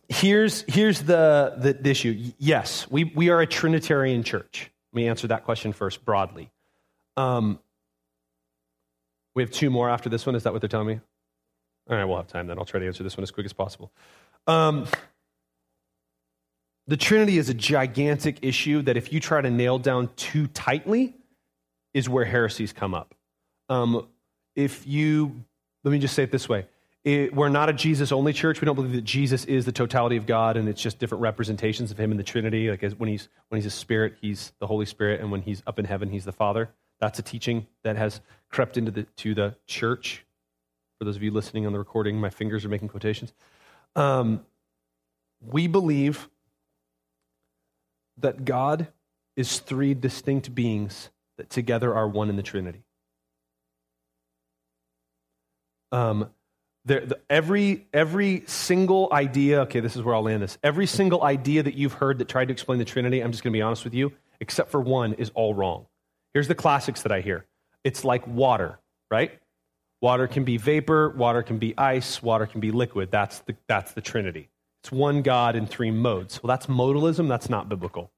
[0.09, 2.33] here's here's the, the, the, issue.
[2.39, 4.71] Yes, we, we are a Trinitarian church.
[4.93, 6.51] Let me answer that question first broadly.
[7.17, 7.59] Um,
[9.35, 10.35] we have two more after this one.
[10.35, 11.01] Is that what they're telling me?
[11.91, 12.59] All right, we'll have time then.
[12.59, 13.93] I'll try to answer this one as quick as possible.
[14.47, 14.87] Um,
[16.89, 21.15] the Trinity is a gigantic issue that if you try to nail down too tightly,
[21.95, 23.15] is where heresies come up.
[23.69, 24.07] Um,
[24.57, 25.45] if you,
[25.85, 26.67] let me just say it this way
[27.05, 28.61] it, we're not a Jesus only church.
[28.61, 31.91] We don't believe that Jesus is the totality of God and it's just different representations
[31.91, 32.71] of Him in the Trinity.
[32.71, 35.79] Like when he's, when he's a spirit, He's the Holy Spirit, and when He's up
[35.79, 36.71] in heaven, He's the Father.
[37.01, 38.21] That's a teaching that has
[38.51, 40.25] crept into the, to the church.
[40.99, 43.33] For those of you listening on the recording, my fingers are making quotations.
[43.95, 44.45] Um,
[45.41, 46.29] we believe
[48.21, 48.89] that God
[49.37, 52.83] is three distinct beings that together are one in the Trinity.
[55.93, 56.31] Um,
[56.85, 60.59] there, the, every, every single idea, okay, this is where I'll land this.
[60.63, 63.53] Every single idea that you've heard that tried to explain the Trinity, I'm just going
[63.53, 65.87] to be honest with you, except for one, is all wrong.
[66.35, 67.47] Here's the classics that I hear
[67.85, 68.79] it's like water,
[69.11, 69.39] right?
[70.01, 73.11] Water can be vapor, water can be ice, water can be liquid.
[73.11, 74.49] That's the, that's the Trinity.
[74.83, 76.43] It's one God in three modes.
[76.43, 77.29] Well, that's modalism.
[77.29, 78.11] That's not biblical.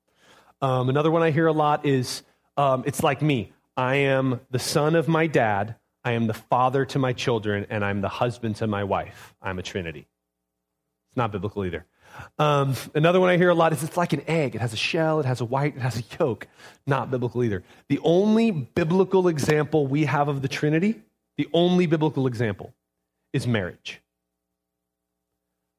[0.61, 2.22] Um, another one I hear a lot is
[2.56, 3.52] um, it's like me.
[3.76, 7.84] I am the son of my dad, I am the father to my children, and
[7.84, 9.34] I'm the husband to my wife.
[9.40, 10.06] I'm a Trinity.
[11.08, 11.86] It's not biblical either.
[12.38, 14.54] Um, another one I hear a lot is it's like an egg.
[14.54, 16.46] It has a shell, it has a white, it has a yolk.
[16.86, 17.62] Not biblical either.
[17.88, 21.02] The only biblical example we have of the Trinity
[21.40, 22.74] the only biblical example
[23.32, 24.02] is marriage.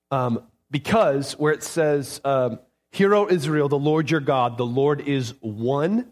[0.09, 0.41] Um,
[0.71, 2.59] because where it says, um,
[2.91, 6.11] Hear, O Israel, the Lord your God, the Lord is one,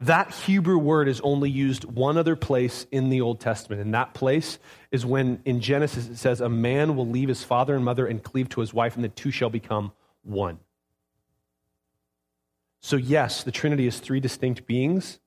[0.00, 3.80] that Hebrew word is only used one other place in the Old Testament.
[3.80, 4.58] And that place
[4.92, 8.22] is when in Genesis it says, A man will leave his father and mother and
[8.22, 9.92] cleave to his wife, and the two shall become
[10.22, 10.58] one.
[12.80, 15.18] So, yes, the Trinity is three distinct beings,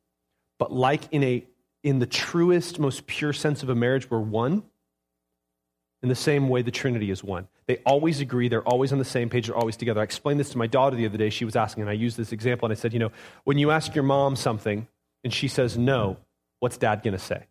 [0.58, 1.46] but like in a
[1.84, 4.64] in the truest, most pure sense of a marriage, we're one.
[6.04, 7.48] In the same way, the Trinity is one.
[7.72, 8.50] They always agree.
[8.50, 9.48] They're always on the same page.
[9.48, 10.02] They're always together.
[10.02, 11.30] I explained this to my daughter the other day.
[11.30, 13.14] She was asking, and I used this example, and I said, you know,
[13.46, 14.90] when you ask your mom something
[15.24, 16.18] and she says no,
[16.60, 17.46] what's dad going to say?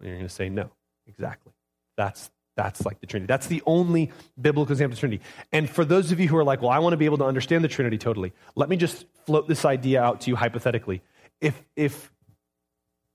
[0.00, 0.70] And you're going to say no.
[1.06, 1.52] Exactly.
[1.98, 3.26] That's, that's like the Trinity.
[3.26, 4.10] That's the only
[4.40, 5.22] biblical example of Trinity.
[5.52, 7.26] And for those of you who are like, well, I want to be able to
[7.26, 11.02] understand the Trinity totally, let me just float this idea out to you hypothetically.
[11.42, 12.10] If, if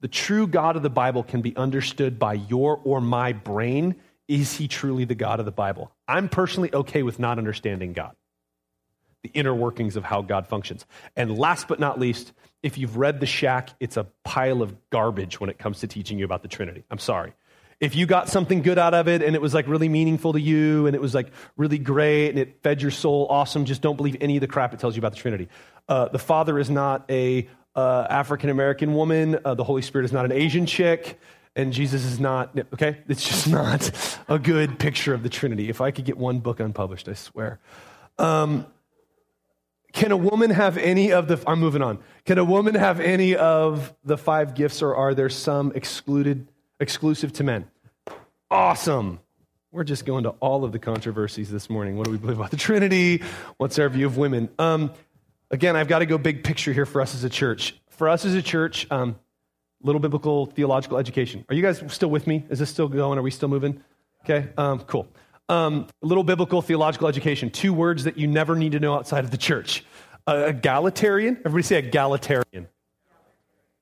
[0.02, 3.96] the true God of the Bible can be understood by your or my brain,
[4.28, 5.92] is he truly the God of the Bible?
[6.08, 8.16] I'm personally okay with not understanding God,
[9.22, 10.86] the inner workings of how God functions.
[11.16, 15.40] And last but not least, if you've read The Shack, it's a pile of garbage
[15.40, 16.84] when it comes to teaching you about the Trinity.
[16.90, 17.34] I'm sorry.
[17.80, 20.40] If you got something good out of it and it was like really meaningful to
[20.40, 23.98] you and it was like really great and it fed your soul, awesome, just don't
[23.98, 25.50] believe any of the crap it tells you about the Trinity.
[25.90, 29.38] Uh, the Father is not a uh, African American woman.
[29.44, 31.20] Uh, the Holy Spirit is not an Asian chick
[31.56, 32.98] and Jesus is not, okay?
[33.08, 35.70] It's just not a good picture of the Trinity.
[35.70, 37.60] If I could get one book unpublished, I swear.
[38.18, 38.66] Um,
[39.92, 42.00] can a woman have any of the, I'm moving on.
[42.26, 46.48] Can a woman have any of the five gifts or are there some excluded,
[46.80, 47.70] exclusive to men?
[48.50, 49.20] Awesome.
[49.72, 51.98] We're just going to all of the controversies this morning.
[51.98, 53.22] What do we believe about the Trinity?
[53.58, 54.50] What's our view of women?
[54.58, 54.92] Um,
[55.52, 57.76] again, I've got to go big picture here for us as a church.
[57.90, 59.16] For us as a church, um,
[59.84, 61.46] little biblical theological education.
[61.50, 62.46] Are you guys still with me?
[62.50, 63.20] Is this still going?
[63.20, 63.82] Are we still moving?
[64.24, 65.08] Okay, um, cool.
[65.50, 67.50] Um, little biblical theological education.
[67.50, 69.86] Two words that you never need to know outside of the church.
[70.26, 71.38] Uh, egalitarian.
[71.40, 72.68] Everybody say egalitarian.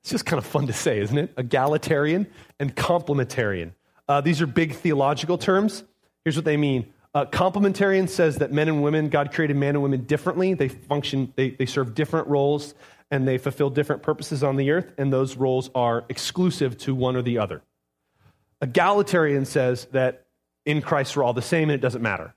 [0.02, 1.32] It's just kind of fun to say, isn't it?
[1.36, 2.26] Egalitarian
[2.58, 3.72] and complementarian.
[4.08, 5.84] Uh, these are big theological terms.
[6.24, 6.92] Here's what they mean.
[7.14, 10.54] Uh, complementarian says that men and women, God created man and women differently.
[10.54, 12.74] They function, they, they serve different roles
[13.12, 17.14] and they fulfill different purposes on the earth, and those roles are exclusive to one
[17.14, 17.62] or the other.
[18.62, 20.24] Egalitarian says that
[20.64, 22.34] in Christ we're all the same and it doesn't matter.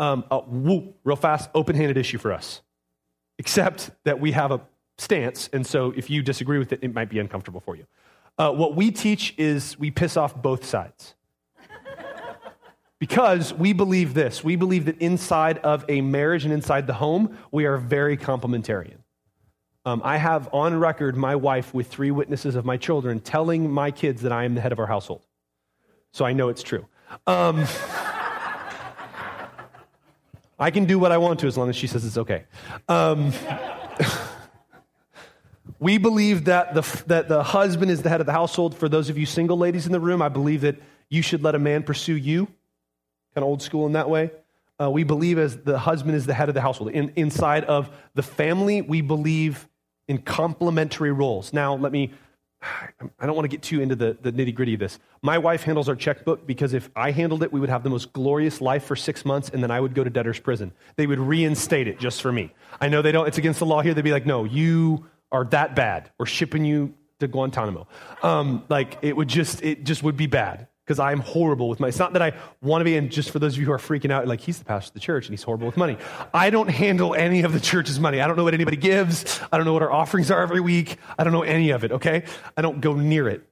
[0.00, 2.60] Um, uh, whoop, real fast, open handed issue for us.
[3.38, 4.60] Except that we have a
[4.98, 7.86] stance, and so if you disagree with it, it might be uncomfortable for you.
[8.36, 11.14] Uh, what we teach is we piss off both sides.
[12.98, 17.38] because we believe this we believe that inside of a marriage and inside the home,
[17.52, 18.99] we are very complementarian.
[19.86, 23.90] Um, I have on record my wife with three witnesses of my children telling my
[23.90, 25.26] kids that I am the head of our household.
[26.12, 26.86] So I know it's true.
[27.26, 27.64] Um,
[30.58, 32.44] I can do what I want to as long as she says it's okay.
[32.88, 33.32] Um,
[35.78, 38.76] we believe that the, that the husband is the head of the household.
[38.76, 40.76] For those of you single ladies in the room, I believe that
[41.08, 42.44] you should let a man pursue you.
[43.34, 44.30] Kind of old school in that way.
[44.78, 46.90] Uh, we believe as the husband is the head of the household.
[46.90, 49.66] In, inside of the family, we believe
[50.10, 51.52] in complementary roles.
[51.52, 52.10] Now, let me,
[52.60, 54.98] I don't want to get too into the, the nitty gritty of this.
[55.22, 58.12] My wife handles our checkbook because if I handled it, we would have the most
[58.12, 60.72] glorious life for six months and then I would go to debtor's prison.
[60.96, 62.52] They would reinstate it just for me.
[62.80, 63.94] I know they don't, it's against the law here.
[63.94, 66.10] They'd be like, no, you are that bad.
[66.18, 67.86] We're shipping you to Guantanamo.
[68.24, 71.90] Um, like, it would just, it just would be bad because I'm horrible with money.
[71.90, 72.32] It's not that I
[72.62, 74.58] want to be, and just for those of you who are freaking out, like, he's
[74.58, 75.96] the pastor of the church and he's horrible with money.
[76.34, 78.20] I don't handle any of the church's money.
[78.20, 79.40] I don't know what anybody gives.
[79.52, 80.96] I don't know what our offerings are every week.
[81.16, 82.24] I don't know any of it, okay?
[82.56, 83.46] I don't go near it.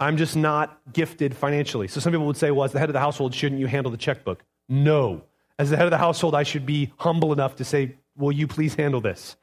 [0.00, 1.88] I'm just not gifted financially.
[1.88, 3.92] So some people would say, well, as the head of the household, shouldn't you handle
[3.92, 4.42] the checkbook?
[4.66, 5.24] No.
[5.58, 8.46] As the head of the household, I should be humble enough to say, will you
[8.46, 9.36] please handle this?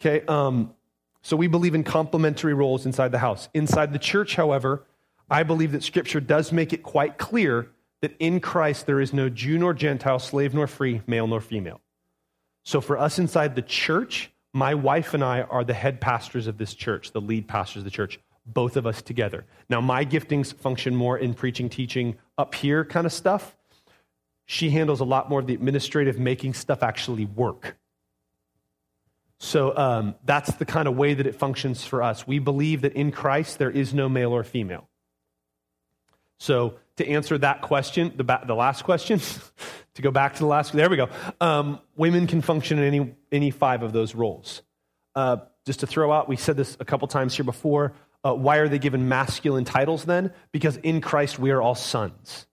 [0.00, 0.72] Okay, um,
[1.20, 3.50] so we believe in complementary roles inside the house.
[3.52, 4.82] Inside the church, however,
[5.28, 7.68] I believe that Scripture does make it quite clear
[8.02, 11.80] that in Christ there is no Jew nor Gentile, slave nor free, male nor female.
[12.62, 16.58] So for us inside the church, my wife and I are the head pastors of
[16.58, 19.44] this church, the lead pastors of the church, both of us together.
[19.68, 23.56] Now, my giftings function more in preaching, teaching, up here kind of stuff.
[24.44, 27.76] She handles a lot more of the administrative, making stuff actually work.
[29.38, 32.26] So um, that's the kind of way that it functions for us.
[32.26, 34.88] We believe that in Christ there is no male or female.
[36.38, 39.20] So, to answer that question, the, ba- the last question,
[39.94, 41.08] to go back to the last, there we go.
[41.40, 44.62] Um, women can function in any, any five of those roles.
[45.14, 47.92] Uh, just to throw out, we said this a couple times here before.
[48.24, 50.32] Uh, why are they given masculine titles then?
[50.52, 52.46] Because in Christ we are all sons.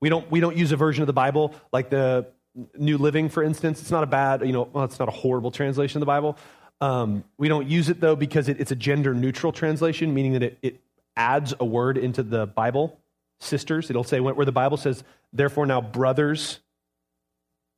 [0.00, 2.28] We don't, we don't use a version of the Bible like the
[2.76, 3.80] New Living, for instance.
[3.80, 6.36] It's not a bad, you know, well, it's not a horrible translation of the Bible.
[6.80, 10.42] Um, we don't use it though because it, it's a gender neutral translation, meaning that
[10.42, 10.80] it, it
[11.16, 12.98] adds a word into the Bible,
[13.40, 13.90] sisters.
[13.90, 15.02] It'll say, where the Bible says,
[15.32, 16.60] therefore now brothers,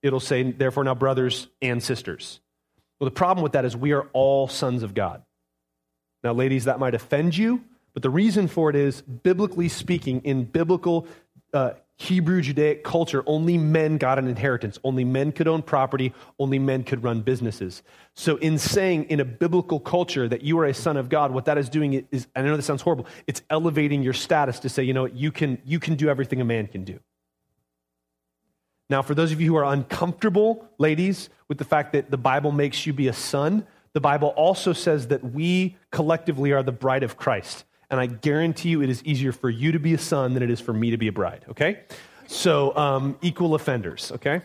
[0.02, 2.40] it'll say, therefore now brothers and sisters.
[2.98, 5.22] Well, the problem with that is we are all sons of God.
[6.24, 7.62] Now, ladies, that might offend you,
[7.94, 11.06] but the reason for it is, biblically speaking, in biblical
[11.54, 14.78] uh, Hebrew Judaic culture, only men got an inheritance.
[14.84, 16.14] Only men could own property.
[16.38, 17.82] Only men could run businesses.
[18.14, 21.46] So, in saying in a biblical culture that you are a son of God, what
[21.46, 24.84] that is doing is, I know this sounds horrible, it's elevating your status to say,
[24.84, 27.00] you know, you can, you can do everything a man can do.
[28.88, 32.52] Now, for those of you who are uncomfortable, ladies, with the fact that the Bible
[32.52, 37.02] makes you be a son, the Bible also says that we collectively are the bride
[37.02, 37.64] of Christ.
[37.90, 40.50] And I guarantee you it is easier for you to be a son than it
[40.50, 41.80] is for me to be a bride, okay?
[42.26, 44.42] So, um, equal offenders, okay?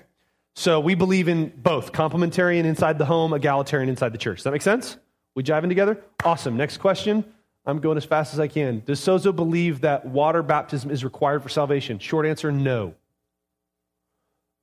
[0.56, 4.38] So, we believe in both complementarian inside the home, egalitarian inside the church.
[4.38, 4.98] Does that make sense?
[5.36, 6.02] We jiving together?
[6.24, 6.56] Awesome.
[6.56, 7.26] Next question.
[7.66, 8.84] I'm going as fast as I can.
[8.86, 11.98] Does Sozo believe that water baptism is required for salvation?
[11.98, 12.94] Short answer no.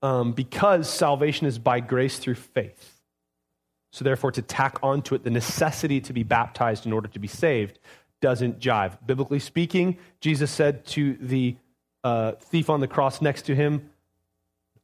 [0.02, 3.00] Um, because salvation is by grace through faith.
[3.92, 7.26] So, therefore, to tack onto it the necessity to be baptized in order to be
[7.26, 7.80] saved
[8.20, 8.98] doesn't jive.
[9.06, 11.56] Biblically speaking, Jesus said to the
[12.04, 13.90] uh, thief on the cross next to him,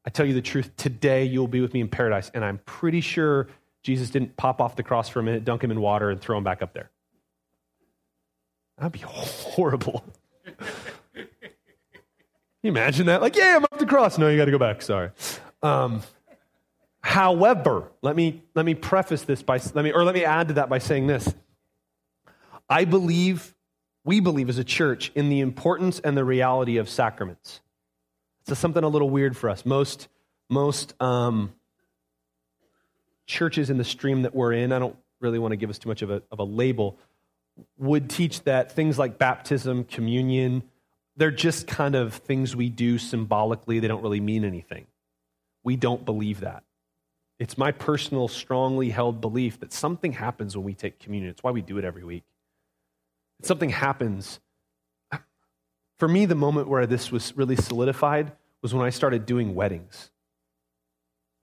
[0.04, 2.30] I tell you the truth, today you'll be with me in paradise.
[2.32, 3.48] And I'm pretty sure
[3.82, 6.38] Jesus didn't pop off the cross for a minute, dunk him in water, and throw
[6.38, 6.90] him back up there.
[8.78, 10.04] That'd be horrible.
[10.44, 10.56] Can
[12.62, 13.20] you imagine that?
[13.22, 14.18] Like, yeah, I'm up the cross.
[14.18, 14.82] No, you got to go back.
[14.82, 15.10] Sorry.
[15.62, 16.02] Um,
[17.00, 20.54] however, let me let me preface this by let me or let me add to
[20.54, 21.34] that by saying this.
[22.68, 23.54] I believe,
[24.04, 27.60] we believe as a church in the importance and the reality of sacraments.
[28.46, 29.66] It's something a little weird for us.
[29.66, 30.08] Most
[30.48, 31.52] most um,
[33.26, 35.88] churches in the stream that we're in, I don't really want to give us too
[35.88, 36.98] much of a, of a label,
[37.78, 40.62] would teach that things like baptism, communion,
[41.16, 43.80] they're just kind of things we do symbolically.
[43.80, 44.86] They don't really mean anything.
[45.64, 46.62] We don't believe that.
[47.38, 51.30] It's my personal, strongly held belief that something happens when we take communion.
[51.30, 52.24] It's why we do it every week.
[53.42, 54.40] Something happens.
[55.98, 58.32] For me, the moment where this was really solidified
[58.62, 60.10] was when I started doing weddings.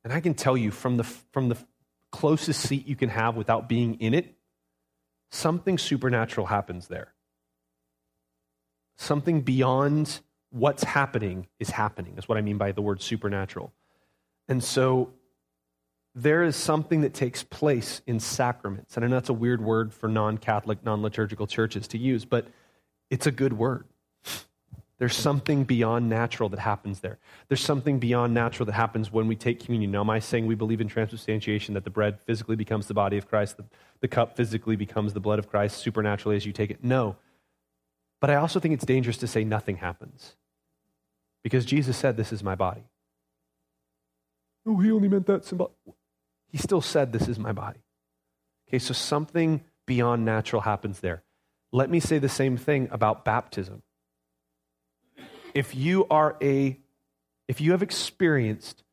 [0.04, 1.58] And I can tell you from the, from the
[2.12, 4.36] closest seat you can have without being in it,
[5.32, 7.14] something supernatural happens there.
[8.98, 10.20] Something beyond
[10.52, 13.74] what's happening is happening, is what I mean by the word supernatural.
[14.48, 15.14] And so
[16.16, 18.96] there is something that takes place in sacraments.
[18.96, 22.26] And I know that's a weird word for non Catholic, non liturgical churches to use,
[22.26, 22.48] but
[23.10, 23.86] it's a good word.
[25.00, 27.18] There's something beyond natural that happens there.
[27.48, 29.92] There's something beyond natural that happens when we take communion.
[29.92, 33.18] Now, am I saying we believe in transubstantiation, that the bread physically becomes the body
[33.18, 33.66] of Christ, the,
[34.02, 36.84] the cup physically becomes the blood of Christ supernaturally as you take it?
[36.84, 37.16] No.
[38.22, 40.36] But I also think it's dangerous to say nothing happens.
[41.44, 42.84] Because Jesus said, This is my body.
[44.66, 45.74] Oh, he only meant that symbol.
[46.54, 47.84] He still said, This is my body.
[48.70, 51.24] Okay, so something beyond natural happens there.
[51.74, 53.84] Let me say the same thing about baptism
[55.54, 56.80] if you are a
[57.48, 58.84] if you have experienced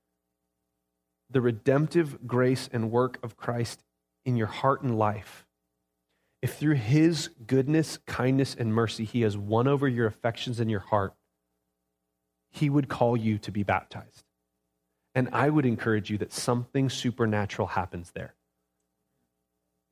[1.31, 3.83] the redemptive grace and work of Christ
[4.25, 5.47] in your heart and life,
[6.43, 10.81] if through his goodness, kindness, and mercy he has won over your affections and your
[10.81, 11.15] heart,
[12.51, 14.25] he would call you to be baptized.
[15.15, 18.35] And I would encourage you that something supernatural happens there.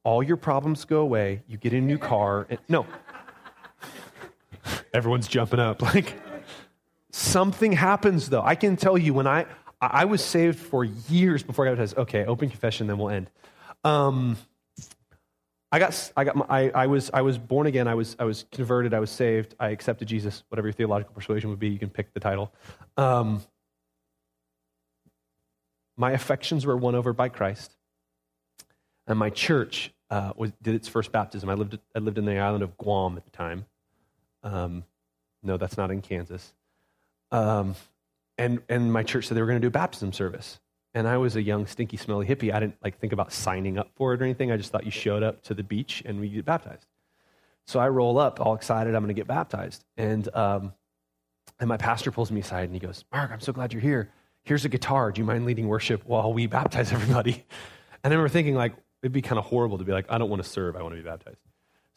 [0.04, 2.46] All your problems go away, you get a new car.
[2.48, 2.86] And, no.
[4.94, 5.82] Everyone's jumping up.
[5.82, 6.14] Like,
[7.10, 8.42] Something happens though.
[8.42, 9.46] I can tell you when I
[9.80, 11.98] I was saved for years before I got baptized.
[11.98, 13.30] Okay, open confession, then we'll end.
[13.82, 14.36] Um,
[15.72, 17.88] I got I got my, I, I was I was born again.
[17.88, 18.92] I was I was converted.
[18.92, 19.54] I was saved.
[19.58, 20.44] I accepted Jesus.
[20.48, 22.52] Whatever your theological persuasion would be, you can pick the title.
[22.96, 23.42] Um,
[25.98, 27.76] my affections were won over by Christ,
[29.06, 31.50] and my church uh, was, did its first baptism.
[31.50, 33.66] I lived I lived in the island of Guam at the time.
[34.42, 34.84] Um,
[35.42, 36.54] no, that's not in Kansas.
[37.30, 37.74] Um,
[38.36, 40.60] and, and my church said they were going to do a baptism service.
[40.94, 42.52] And I was a young, stinky, smelly hippie.
[42.52, 44.50] I didn't like think about signing up for it or anything.
[44.50, 46.86] I just thought you showed up to the beach and we get baptized.
[47.66, 48.94] So I roll up, all excited.
[48.94, 49.84] I'm going to get baptized.
[49.96, 50.72] And um,
[51.60, 54.10] and my pastor pulls me aside and he goes, "Mark, I'm so glad you're here.
[54.44, 55.12] Here's a guitar.
[55.12, 57.44] Do you mind leading worship while we baptize everybody?"
[58.04, 60.30] And I remember thinking like it'd be kind of horrible to be like, "I don't
[60.30, 60.76] want to serve.
[60.76, 61.38] I want to be baptized."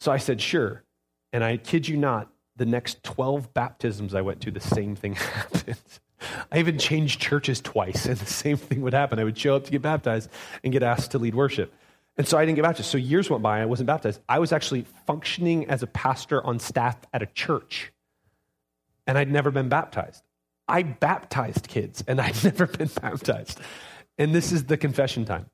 [0.00, 0.84] So I said, "Sure."
[1.32, 5.14] And I kid you not, the next 12 baptisms I went to, the same thing
[5.16, 5.78] happened.
[6.50, 9.18] I even changed churches twice, and the same thing would happen.
[9.18, 10.30] I would show up to get baptized
[10.62, 11.74] and get asked to lead worship.
[12.16, 12.90] And so I didn't get baptized.
[12.90, 14.20] So years went by, I wasn't baptized.
[14.28, 17.92] I was actually functioning as a pastor on staff at a church,
[19.06, 20.22] and I'd never been baptized.
[20.68, 23.60] I baptized kids, and I'd never been baptized.
[24.18, 25.46] And this is the confession time.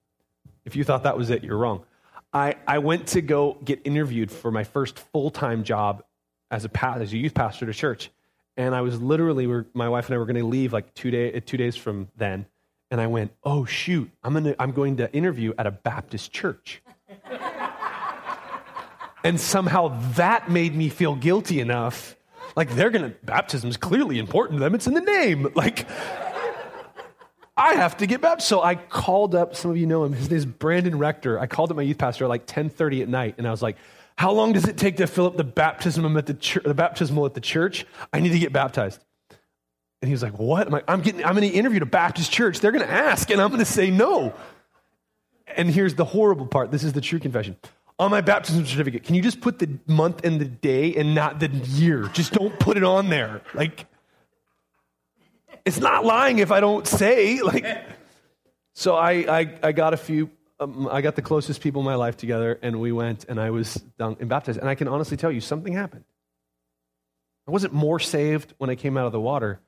[0.64, 1.84] If you thought that was it, you're wrong.
[2.32, 6.02] I, I went to go get interviewed for my first full time job
[6.50, 8.10] as a, as a youth pastor to church.
[8.56, 11.32] And I was literally, my wife and I were going to leave like two, day,
[11.32, 12.46] uh, two days from then.
[12.90, 16.82] And I went, oh, shoot, I'm, gonna, I'm going to interview at a Baptist church.
[19.24, 22.16] and somehow that made me feel guilty enough.
[22.58, 24.74] Like, they're to, baptism is clearly important to them.
[24.74, 25.52] It's in the name.
[25.54, 25.86] Like,
[27.56, 28.48] I have to get baptized.
[28.48, 31.38] So I called up, some of you know him, his name is Brandon Rector.
[31.38, 33.76] I called up my youth pastor at like 10.30 at night, and I was like,
[34.16, 37.34] How long does it take to fill up the baptism at the, the baptismal at
[37.34, 37.86] the church?
[38.12, 39.04] I need to get baptized.
[40.02, 40.66] And he was like, What?
[40.66, 42.58] I'm like, I'm getting I'm to interview a Baptist church.
[42.58, 44.34] They're to ask, and I'm to say no.
[45.56, 46.72] And here's the horrible part.
[46.72, 47.56] This is the true confession.
[47.98, 51.40] On my baptism certificate, can you just put the month and the day and not
[51.40, 52.08] the year?
[52.12, 53.42] Just don't put it on there.
[53.54, 53.86] Like,
[55.64, 57.40] it's not lying if I don't say.
[57.42, 57.66] Like,
[58.74, 60.30] so I, I, I got a few
[60.60, 63.50] um, I got the closest people in my life together, and we went, and I
[63.50, 64.58] was dunked and baptized.
[64.58, 66.04] And I can honestly tell you, something happened.
[67.46, 69.60] I wasn't more saved when I came out of the water,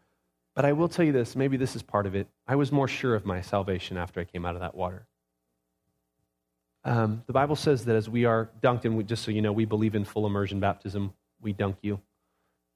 [0.55, 2.27] but I will tell you this maybe this is part of it.
[2.47, 5.07] I was more sure of my salvation after I came out of that water.
[6.85, 9.53] Um, the Bible says that as we are dunked, and we, just so you know,
[9.53, 11.13] we believe in full immersion baptism.
[11.41, 12.01] We dunk you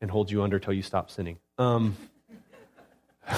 [0.00, 1.38] and hold you under till you stop sinning.
[1.58, 1.96] Um,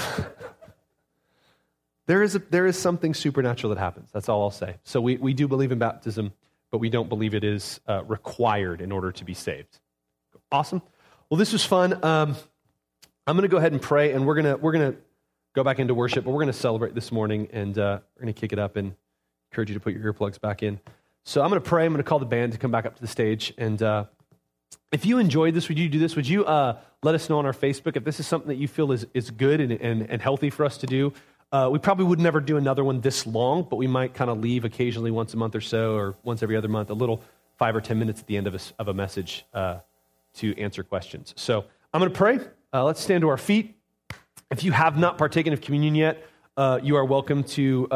[2.07, 4.11] there, is a, there is something supernatural that happens.
[4.13, 4.77] That's all I'll say.
[4.85, 6.33] So we, we do believe in baptism,
[6.71, 9.79] but we don't believe it is uh, required in order to be saved.
[10.51, 10.83] Awesome.
[11.31, 12.05] Well, this was fun.
[12.05, 12.37] Um,
[13.27, 14.99] I'm going to go ahead and pray, and we're going to we're going to
[15.55, 18.35] go back into worship, but we're going to celebrate this morning, and uh, we're going
[18.35, 18.95] to kick it up and
[19.51, 20.81] encourage you to put your earplugs back in.
[21.25, 21.85] So I'm going to pray.
[21.85, 24.05] I'm going to call the band to come back up to the stage, and uh,
[24.93, 26.17] if you enjoyed this, would you do this?
[26.17, 28.69] Would you uh, let us know on our Facebook if this is something that you
[28.69, 31.13] feel is, is good and, and, and healthy for us to do?
[31.53, 34.41] Uh, we probably would never do another one this long, but we might kind of
[34.41, 37.23] leave occasionally once a month or so, or once every other month, a little
[37.57, 39.79] five or 10 minutes at the end of a, of a message uh,
[40.35, 41.35] to answer questions.
[41.37, 42.41] So I'm going to pray.
[42.73, 43.77] Uh, let's stand to our feet.
[44.51, 46.25] If you have not partaken of communion yet,
[46.57, 47.87] uh, you are welcome to,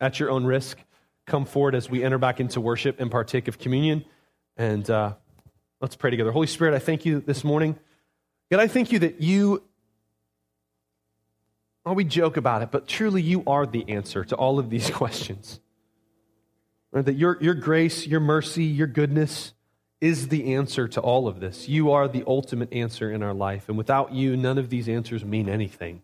[0.00, 0.78] at your own risk,
[1.26, 4.04] come forward as we enter back into worship and partake of communion.
[4.56, 5.14] And uh,
[5.80, 6.32] let's pray together.
[6.32, 7.78] Holy Spirit, I thank you this morning.
[8.50, 9.62] God, I thank you that you
[11.88, 14.90] well, we joke about it, but truly you are the answer to all of these
[14.94, 15.58] questions.
[16.92, 17.02] Right?
[17.02, 19.54] That your, your grace, your mercy, your goodness
[19.98, 21.66] is the answer to all of this.
[21.66, 23.70] You are the ultimate answer in our life.
[23.70, 26.02] And without you, none of these answers mean anything.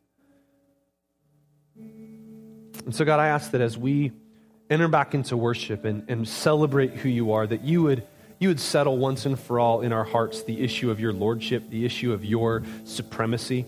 [2.84, 4.12] And so, God, I ask that as we
[4.70, 8.06] enter back into worship and, and celebrate who you are, that you would,
[8.38, 11.68] you would settle once and for all in our hearts the issue of your lordship,
[11.70, 13.66] the issue of your supremacy.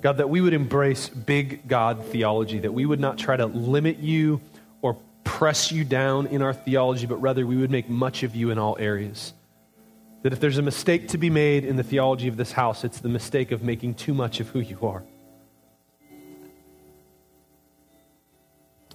[0.00, 3.98] God, that we would embrace big God theology, that we would not try to limit
[3.98, 4.40] you
[4.80, 8.50] or press you down in our theology, but rather we would make much of you
[8.50, 9.32] in all areas.
[10.22, 13.00] That if there's a mistake to be made in the theology of this house, it's
[13.00, 15.02] the mistake of making too much of who you are.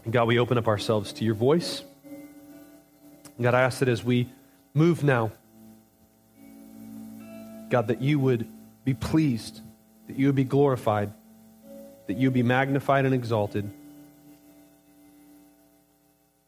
[0.10, 1.84] God, we open up ourselves to your voice.
[3.42, 4.30] God, I ask that as we
[4.74, 5.32] move now,
[7.70, 8.48] God, that you would
[8.86, 9.62] be pleased
[10.08, 11.14] that you would be glorified,
[12.08, 13.70] that you would be magnified and exalted.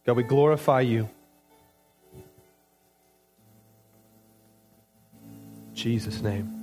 [0.06, 1.10] God, we glorify you.
[5.76, 6.59] Jesus' name.